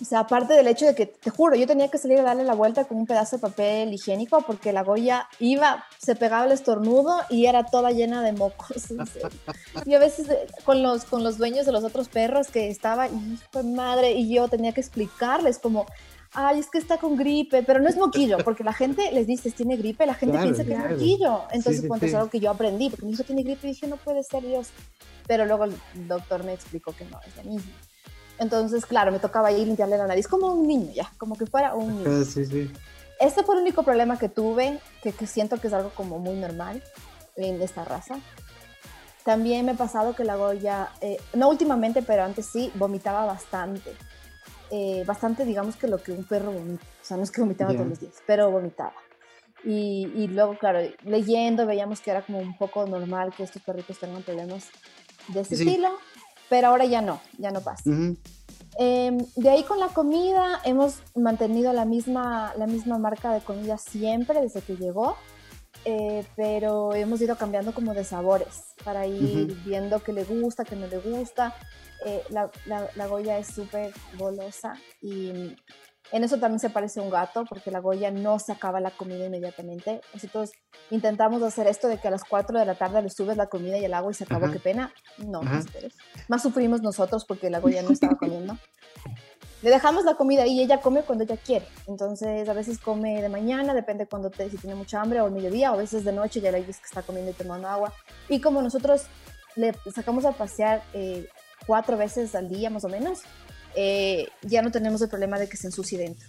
O 0.00 0.04
sea, 0.04 0.20
aparte 0.20 0.54
del 0.54 0.66
hecho 0.66 0.86
de 0.86 0.94
que, 0.94 1.06
te 1.06 1.30
juro, 1.30 1.56
yo 1.56 1.66
tenía 1.66 1.88
que 1.88 1.98
salir 1.98 2.18
a 2.20 2.22
darle 2.22 2.44
la 2.44 2.54
vuelta 2.54 2.84
con 2.84 2.98
un 2.98 3.06
pedazo 3.06 3.36
de 3.36 3.42
papel 3.42 3.92
higiénico 3.92 4.42
porque 4.42 4.72
la 4.72 4.82
Goya 4.82 5.28
iba, 5.38 5.84
se 5.98 6.16
pegaba 6.16 6.44
el 6.44 6.52
estornudo 6.52 7.20
y 7.30 7.46
era 7.46 7.64
toda 7.64 7.90
llena 7.90 8.22
de 8.22 8.32
mocos. 8.32 8.84
Y 9.84 9.94
a 9.94 9.98
veces 9.98 10.28
eh, 10.28 10.46
con 10.64 10.82
los, 10.82 11.04
con 11.04 11.22
los 11.22 11.38
dueños 11.38 11.66
de 11.66 11.72
los 11.72 11.84
otros 11.84 12.08
perros 12.08 12.48
que 12.48 12.68
estaba, 12.68 13.08
y 13.08 13.38
madre, 13.64 14.12
y 14.12 14.34
yo 14.34 14.48
tenía 14.48 14.72
que 14.72 14.80
explicarles 14.80 15.58
como, 15.58 15.86
ay, 16.32 16.58
es 16.58 16.68
que 16.70 16.78
está 16.78 16.98
con 16.98 17.16
gripe, 17.16 17.62
pero 17.62 17.80
no 17.80 17.88
es 17.88 17.96
moquillo, 17.96 18.38
porque 18.38 18.64
la 18.64 18.72
gente 18.72 19.10
les 19.12 19.26
dice, 19.26 19.50
tiene 19.50 19.76
gripe, 19.76 20.06
la 20.06 20.14
gente 20.14 20.38
piensa 20.38 20.64
que 20.64 20.72
es 20.72 20.90
moquillo. 20.90 21.42
Entonces, 21.50 21.84
cuando 21.86 22.06
es 22.06 22.14
algo 22.14 22.30
que 22.30 22.40
yo 22.40 22.50
aprendí, 22.50 22.90
porque 22.90 23.06
mi 23.06 23.12
hijo 23.12 23.24
tiene 23.24 23.42
gripe, 23.42 23.66
dije, 23.66 23.86
no 23.86 23.96
puede 23.96 24.22
ser 24.22 24.44
Dios. 24.44 24.68
Pero 25.26 25.44
luego 25.44 25.64
el 25.64 25.74
doctor 26.06 26.44
me 26.44 26.52
explicó 26.52 26.92
que 26.92 27.04
no, 27.04 27.20
es 27.26 27.36
lo 27.36 27.50
mismo. 27.50 27.72
Entonces, 28.38 28.84
claro, 28.84 29.12
me 29.12 29.18
tocaba 29.18 29.50
ir 29.52 29.66
limpiarle 29.66 29.96
la 29.96 30.06
nariz 30.06 30.28
como 30.28 30.52
un 30.52 30.66
niño, 30.66 30.92
ya, 30.92 31.10
como 31.18 31.36
que 31.36 31.46
fuera 31.46 31.74
un 31.74 31.98
niño. 31.98 32.24
Sí, 32.24 32.44
sí. 32.44 32.70
Este 33.18 33.42
fue 33.42 33.54
el 33.54 33.62
único 33.62 33.82
problema 33.82 34.18
que 34.18 34.28
tuve, 34.28 34.78
que, 35.02 35.12
siento 35.26 35.58
que 35.58 35.68
es 35.68 35.72
algo 35.72 35.90
como 35.90 36.18
muy 36.18 36.36
normal 36.36 36.82
en 37.36 37.60
esta 37.62 37.84
raza. 37.84 38.18
También 39.24 39.64
me 39.64 39.72
ha 39.72 39.76
pasado 39.76 40.14
que 40.14 40.24
la 40.24 40.36
Goya, 40.36 40.90
eh, 41.00 41.16
no 41.34 41.48
últimamente, 41.48 42.02
pero 42.02 42.24
antes 42.24 42.46
sí, 42.46 42.70
vomitaba 42.74 43.24
bastante. 43.24 43.92
Eh, 44.70 45.04
bastante, 45.06 45.44
digamos 45.44 45.76
que 45.76 45.88
lo 45.88 46.02
que 46.02 46.12
un 46.12 46.24
perro 46.24 46.52
vomita. 46.52 46.84
O 46.84 47.04
sea, 47.04 47.16
no 47.16 47.22
es 47.22 47.30
que 47.30 47.40
vomitaba 47.40 47.72
todos 47.72 47.86
los 47.86 48.00
días, 48.00 48.14
pero 48.26 48.50
vomitaba. 48.50 48.94
Y, 49.64 50.12
y, 50.14 50.28
luego, 50.28 50.56
claro, 50.58 50.80
leyendo 51.02 51.66
veíamos 51.66 52.00
que 52.00 52.10
era 52.10 52.22
como 52.22 52.38
un 52.38 52.56
poco 52.56 52.86
normal 52.86 53.32
que 53.34 53.42
estos 53.42 53.62
perritos 53.62 53.98
tengan 53.98 54.22
problemas 54.22 54.68
de 55.28 55.40
ese 55.40 55.54
estilo 55.54 55.90
pero 56.48 56.68
ahora 56.68 56.84
ya 56.84 57.00
no, 57.00 57.20
ya 57.38 57.50
no 57.50 57.60
pasa. 57.60 57.90
Em, 58.78 59.18
de 59.36 59.48
ahí 59.48 59.62
con 59.64 59.80
la 59.80 59.88
comida 59.88 60.60
hemos 60.64 60.96
mantenido 61.14 61.72
la 61.72 61.84
misma, 61.84 62.52
la 62.56 62.66
misma 62.66 62.98
marca 62.98 63.32
de 63.32 63.40
comida 63.40 63.78
siempre 63.78 64.40
desde 64.40 64.60
que 64.60 64.76
llegó, 64.76 65.16
eh, 65.84 66.24
pero 66.36 66.94
hemos 66.94 67.20
ido 67.20 67.36
cambiando 67.36 67.72
como 67.72 67.94
de 67.94 68.04
sabores 68.04 68.74
para 68.84 69.06
ir 69.06 69.56
viendo 69.64 70.02
qué 70.02 70.12
le 70.12 70.24
gusta, 70.24 70.64
qué 70.64 70.76
no 70.76 70.86
le 70.88 70.98
gusta. 70.98 71.54
Eh, 72.04 72.22
la, 72.28 72.50
la, 72.66 72.90
la, 72.94 73.06
Goya 73.06 73.38
es 73.38 73.46
súper 73.46 73.92
golosa 74.18 74.74
y 75.00 75.56
en 76.12 76.24
eso 76.24 76.38
también 76.38 76.60
se 76.60 76.70
parece 76.70 77.00
a 77.00 77.02
un 77.02 77.10
gato, 77.10 77.44
porque 77.48 77.70
la 77.70 77.80
Goya 77.80 78.10
no 78.10 78.38
se 78.38 78.52
acaba 78.52 78.80
la 78.80 78.90
comida 78.90 79.26
inmediatamente. 79.26 80.00
Nosotros 80.14 80.52
intentamos 80.90 81.42
hacer 81.42 81.66
esto 81.66 81.88
de 81.88 81.98
que 81.98 82.08
a 82.08 82.10
las 82.10 82.24
4 82.24 82.58
de 82.58 82.64
la 82.64 82.74
tarde 82.74 83.02
le 83.02 83.10
subes 83.10 83.36
la 83.36 83.48
comida 83.48 83.76
y 83.78 83.84
el 83.84 83.94
agua 83.94 84.12
y 84.12 84.14
se 84.14 84.24
acabó, 84.24 84.50
qué 84.50 84.60
pena. 84.60 84.92
No, 85.18 85.42
no 85.42 85.64
Más 86.28 86.42
sufrimos 86.42 86.82
nosotros 86.82 87.24
porque 87.24 87.50
la 87.50 87.58
Goya 87.58 87.82
no 87.82 87.90
estaba 87.90 88.16
comiendo. 88.16 88.56
le 89.62 89.70
dejamos 89.70 90.04
la 90.04 90.14
comida 90.14 90.46
y 90.46 90.60
ella 90.60 90.80
come 90.80 91.02
cuando 91.02 91.24
ella 91.24 91.36
quiere. 91.36 91.66
Entonces, 91.88 92.48
a 92.48 92.52
veces 92.52 92.78
come 92.78 93.20
de 93.20 93.28
mañana, 93.28 93.74
depende 93.74 94.06
cuando 94.06 94.30
te, 94.30 94.48
si 94.48 94.58
tiene 94.58 94.76
mucha 94.76 95.00
hambre, 95.00 95.20
o 95.20 95.26
al 95.26 95.32
mediodía, 95.32 95.72
o 95.72 95.74
a 95.74 95.78
veces 95.78 96.04
de 96.04 96.12
noche 96.12 96.40
ya 96.40 96.52
le 96.52 96.58
dices 96.58 96.78
que 96.78 96.86
está 96.86 97.02
comiendo 97.02 97.32
y 97.32 97.34
tomando 97.34 97.68
agua. 97.68 97.92
Y 98.28 98.40
como 98.40 98.62
nosotros 98.62 99.06
le 99.56 99.74
sacamos 99.92 100.24
a 100.24 100.32
pasear 100.32 100.82
eh, 100.92 101.28
cuatro 101.66 101.96
veces 101.96 102.34
al 102.34 102.48
día 102.48 102.70
más 102.70 102.84
o 102.84 102.88
menos, 102.88 103.22
eh, 103.76 104.28
ya 104.42 104.62
no 104.62 104.70
tenemos 104.70 105.02
el 105.02 105.08
problema 105.08 105.38
de 105.38 105.48
que 105.48 105.56
se 105.58 105.66
ensucie 105.66 105.98
dentro. 105.98 106.26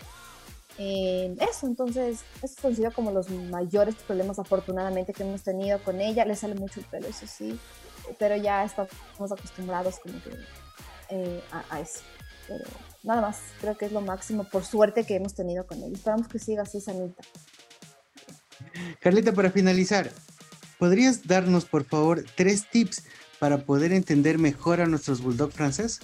eso, 0.78 1.66
entonces, 1.66 2.20
esos 2.44 2.64
han 2.64 2.76
sido 2.76 2.92
como 2.92 3.12
los 3.12 3.30
mayores 3.30 3.96
problemas 3.96 4.38
afortunadamente 4.38 5.14
que 5.14 5.24
hemos 5.24 5.44
tenido 5.44 5.82
con 5.84 6.02
ella. 6.02 6.26
Le 6.26 6.36
sale 6.36 6.56
mucho 6.56 6.82
el 6.82 6.86
pelo, 6.86 7.08
eso 7.08 7.26
sí, 7.26 7.58
pero 8.20 8.36
ya 8.36 8.64
estamos 8.66 9.32
acostumbrados 9.32 9.98
como 10.00 10.22
que 10.22 10.32
eh, 11.10 11.42
a, 11.52 11.80
eso. 11.80 12.02
nada 13.04 13.22
más, 13.22 13.40
creo 13.62 13.78
que 13.78 13.86
es 13.86 13.94
lo 13.94 14.02
máximo, 14.02 14.44
por 14.44 14.66
suerte 14.66 15.06
que 15.06 15.16
hemos 15.16 15.34
tenido 15.34 15.66
con 15.66 15.82
él. 15.82 15.94
Esperamos 15.94 16.28
que 16.28 16.40
siga 16.40 16.64
así 16.64 16.82
sanita. 16.82 17.24
Carlita, 19.00 19.32
para 19.32 19.52
finalizar, 19.52 20.12
¿podrías 20.78 21.26
darnos 21.26 21.64
por 21.64 21.86
favor 21.86 22.26
tres 22.36 22.70
tips 22.70 23.04
para 23.40 23.60
poder 23.60 23.94
entender 23.94 24.38
mejor 24.38 24.82
a 24.82 24.86
nuestros 24.86 25.22
bulldog 25.22 25.52
francés? 25.52 26.02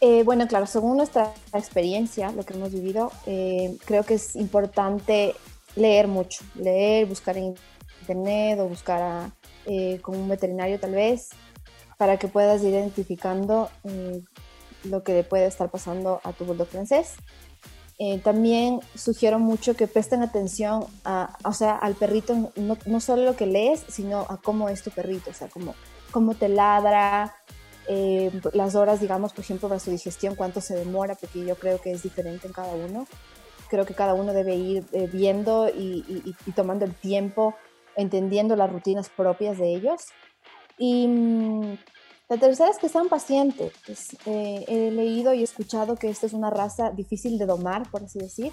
Eh, 0.00 0.22
bueno, 0.22 0.46
claro, 0.46 0.66
según 0.66 0.96
nuestra 0.96 1.32
experiencia, 1.52 2.30
lo 2.30 2.44
que 2.44 2.54
hemos 2.54 2.72
vivido, 2.72 3.10
eh, 3.26 3.76
creo 3.84 4.04
que 4.04 4.14
es 4.14 4.36
importante 4.36 5.34
leer 5.74 6.06
mucho, 6.06 6.44
leer, 6.54 7.06
buscar 7.06 7.36
en 7.36 7.56
internet 8.02 8.60
o 8.60 8.68
buscar 8.68 9.32
eh, 9.66 9.98
con 10.00 10.16
un 10.16 10.28
veterinario 10.28 10.78
tal 10.78 10.92
vez, 10.92 11.30
para 11.96 12.16
que 12.16 12.28
puedas 12.28 12.62
ir 12.62 12.70
identificando 12.70 13.70
lo 14.84 15.02
que 15.02 15.14
le 15.14 15.24
puede 15.24 15.46
estar 15.46 15.68
pasando 15.68 16.20
a 16.22 16.32
tu 16.32 16.44
bulldog 16.44 16.68
francés. 16.68 17.14
también 18.22 18.78
sugiero 18.94 19.40
mucho 19.40 19.74
que 19.74 19.88
presten 19.88 20.22
atención 20.22 20.84
a, 21.04 21.36
o 21.42 21.52
sea, 21.52 21.76
al 21.76 21.96
perrito, 21.96 22.52
no, 22.54 22.78
no, 22.86 23.00
solo 23.00 23.24
lo 23.24 23.34
que 23.34 23.46
lees, 23.46 23.84
sino 23.88 24.20
a 24.28 24.36
cómo 24.36 24.68
es 24.68 24.84
tu 24.84 24.92
perrito, 24.92 25.30
o 25.30 25.34
sea, 25.34 25.48
cómo, 25.48 25.74
cómo 26.12 26.34
te 26.34 26.48
ladra, 26.48 27.34
eh, 27.88 28.30
las 28.52 28.74
horas, 28.74 29.00
digamos, 29.00 29.32
por 29.32 29.42
ejemplo, 29.42 29.68
para 29.68 29.80
su 29.80 29.90
digestión, 29.90 30.34
cuánto 30.34 30.60
se 30.60 30.76
demora, 30.76 31.14
porque 31.14 31.44
yo 31.44 31.56
creo 31.56 31.80
que 31.80 31.92
es 31.92 32.02
diferente 32.02 32.46
en 32.46 32.52
cada 32.52 32.74
uno. 32.74 33.06
Creo 33.70 33.86
que 33.86 33.94
cada 33.94 34.14
uno 34.14 34.32
debe 34.34 34.56
ir 34.56 34.84
eh, 34.92 35.08
viendo 35.10 35.68
y, 35.68 36.34
tomando 36.54 36.84
el 36.84 36.94
tiempo, 36.94 37.54
entendiendo 37.96 38.56
las 38.56 38.70
rutinas 38.70 39.08
propias 39.08 39.58
de 39.58 39.74
ellos. 39.74 40.02
Y 40.76 41.08
mm, 41.08 41.78
la 42.28 42.36
tercera 42.36 42.70
es 42.70 42.78
que 42.78 42.90
sean 42.90 43.08
pacientes. 43.08 43.72
Eh, 44.26 44.64
he 44.68 44.90
leído 44.90 45.32
y 45.32 45.42
escuchado 45.42 45.96
que 45.96 46.10
esta 46.10 46.26
es 46.26 46.34
una 46.34 46.50
raza 46.50 46.90
difícil 46.90 47.38
de 47.38 47.46
domar, 47.46 47.90
por 47.90 48.04
así 48.04 48.18
decir, 48.18 48.52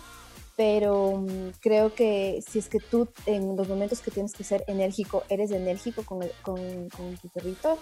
pero 0.55 1.17
mm, 1.17 1.59
creo 1.59 1.93
que 1.93 2.41
si 2.47 2.59
es 2.59 2.69
que 2.69 2.79
tú 2.79 3.09
en 3.25 3.57
los 3.57 3.67
momentos 3.67 3.99
que 3.99 4.11
tienes 4.11 4.33
que 4.33 4.45
ser 4.45 4.63
enérgico, 4.67 5.23
eres 5.27 5.51
enérgico 5.51 6.03
con, 6.03 6.19
con, 6.41 6.89
con 6.89 7.17
tu 7.17 7.27
perrito, 7.29 7.77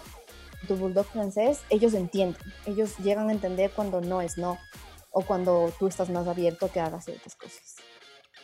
tu 0.64 0.76
bulldog 0.76 1.06
francés, 1.06 1.60
ellos 1.70 1.94
entienden, 1.94 2.40
ellos 2.66 2.96
llegan 2.98 3.28
a 3.28 3.32
entender 3.32 3.70
cuando 3.70 4.00
no 4.00 4.20
es 4.20 4.38
no 4.38 4.58
o 5.10 5.22
cuando 5.22 5.72
tú 5.78 5.86
estás 5.86 6.10
más 6.10 6.26
abierto 6.26 6.70
que 6.70 6.80
hagas 6.80 7.04
ciertas 7.04 7.34
cosas. 7.36 7.76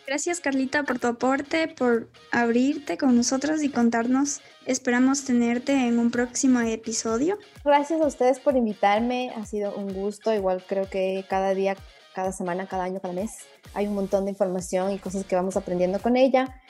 Gracias 0.07 0.41
Carlita 0.41 0.83
por 0.83 0.99
tu 0.99 1.07
aporte, 1.07 1.69
por 1.69 2.09
abrirte 2.33 2.99
con 2.99 3.15
nosotros 3.15 3.63
y 3.63 3.69
contarnos. 3.69 4.41
Esperamos 4.67 5.25
tenerte 5.25 5.73
en 5.73 6.01
un 6.01 6.11
próximo 6.11 6.59
episodio. 6.61 7.39
Gracias 7.65 8.01
a 8.01 8.07
ustedes 8.07 8.41
por 8.41 8.57
invitarme, 8.57 9.31
ha 9.37 9.47
sido 9.47 9.73
un 9.77 9.93
gusto. 9.93 10.35
Igual 10.35 10.65
creo 10.67 10.89
que 10.91 11.25
cada 11.29 11.55
día, 11.55 11.77
cada 12.13 12.33
semana, 12.33 12.67
cada 12.67 12.85
año, 12.85 12.99
cada 13.01 13.15
mes 13.15 13.31
hay 13.73 13.87
un 13.87 13.95
montón 13.95 14.25
de 14.25 14.33
información 14.33 14.91
y 14.91 14.99
cosas 14.99 15.25
que 15.25 15.37
vamos 15.37 15.57
aprendiendo 15.57 16.01
con 16.01 16.17
ella. 16.17 16.61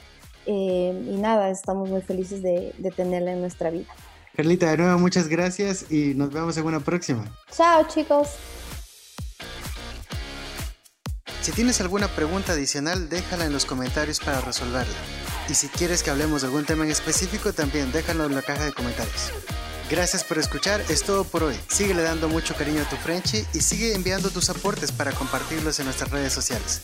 Eh, 0.45 0.93
y 1.07 1.17
nada, 1.17 1.49
estamos 1.49 1.89
muy 1.89 2.03
felices 2.03 2.43
de, 2.43 2.75
de 2.77 2.91
tenerla 2.91 3.33
en 3.33 3.41
nuestra 3.41 3.71
vida. 3.71 3.89
Carlita, 4.37 4.71
de 4.71 4.77
nuevo 4.79 4.99
muchas 4.99 5.29
gracias 5.29 5.91
y 5.91 6.15
nos 6.15 6.33
vemos 6.33 6.57
en 6.57 6.65
una 6.65 6.81
próxima. 6.81 7.25
Chao 7.55 7.87
chicos. 7.89 8.29
Si 11.43 11.53
tienes 11.53 11.81
alguna 11.81 12.07
pregunta 12.09 12.53
adicional, 12.53 13.09
déjala 13.09 13.47
en 13.47 13.53
los 13.53 13.65
comentarios 13.65 14.21
para 14.21 14.41
resolverla. 14.41 14.95
Y 15.49 15.55
si 15.55 15.69
quieres 15.69 16.03
que 16.03 16.11
hablemos 16.11 16.43
de 16.43 16.49
algún 16.49 16.65
tema 16.65 16.85
en 16.85 16.91
específico, 16.91 17.53
también 17.53 17.91
déjalo 17.93 18.27
en 18.27 18.35
la 18.35 18.43
caja 18.43 18.67
de 18.67 18.73
comentarios. 18.73 19.33
Gracias 19.91 20.23
por 20.23 20.39
escuchar, 20.39 20.81
es 20.89 21.03
todo 21.03 21.25
por 21.25 21.43
hoy. 21.43 21.57
Síguele 21.67 22.03
dando 22.03 22.29
mucho 22.29 22.55
cariño 22.55 22.83
a 22.83 22.89
tu 22.89 22.97
Frenchy 22.97 23.45
y 23.53 23.61
sigue 23.61 23.95
enviando 23.95 24.31
tus 24.31 24.49
aportes 24.51 24.93
para 24.93 25.11
compartirlos 25.13 25.81
en 25.81 25.87
nuestras 25.87 26.11
redes 26.11 26.33
sociales. 26.33 26.83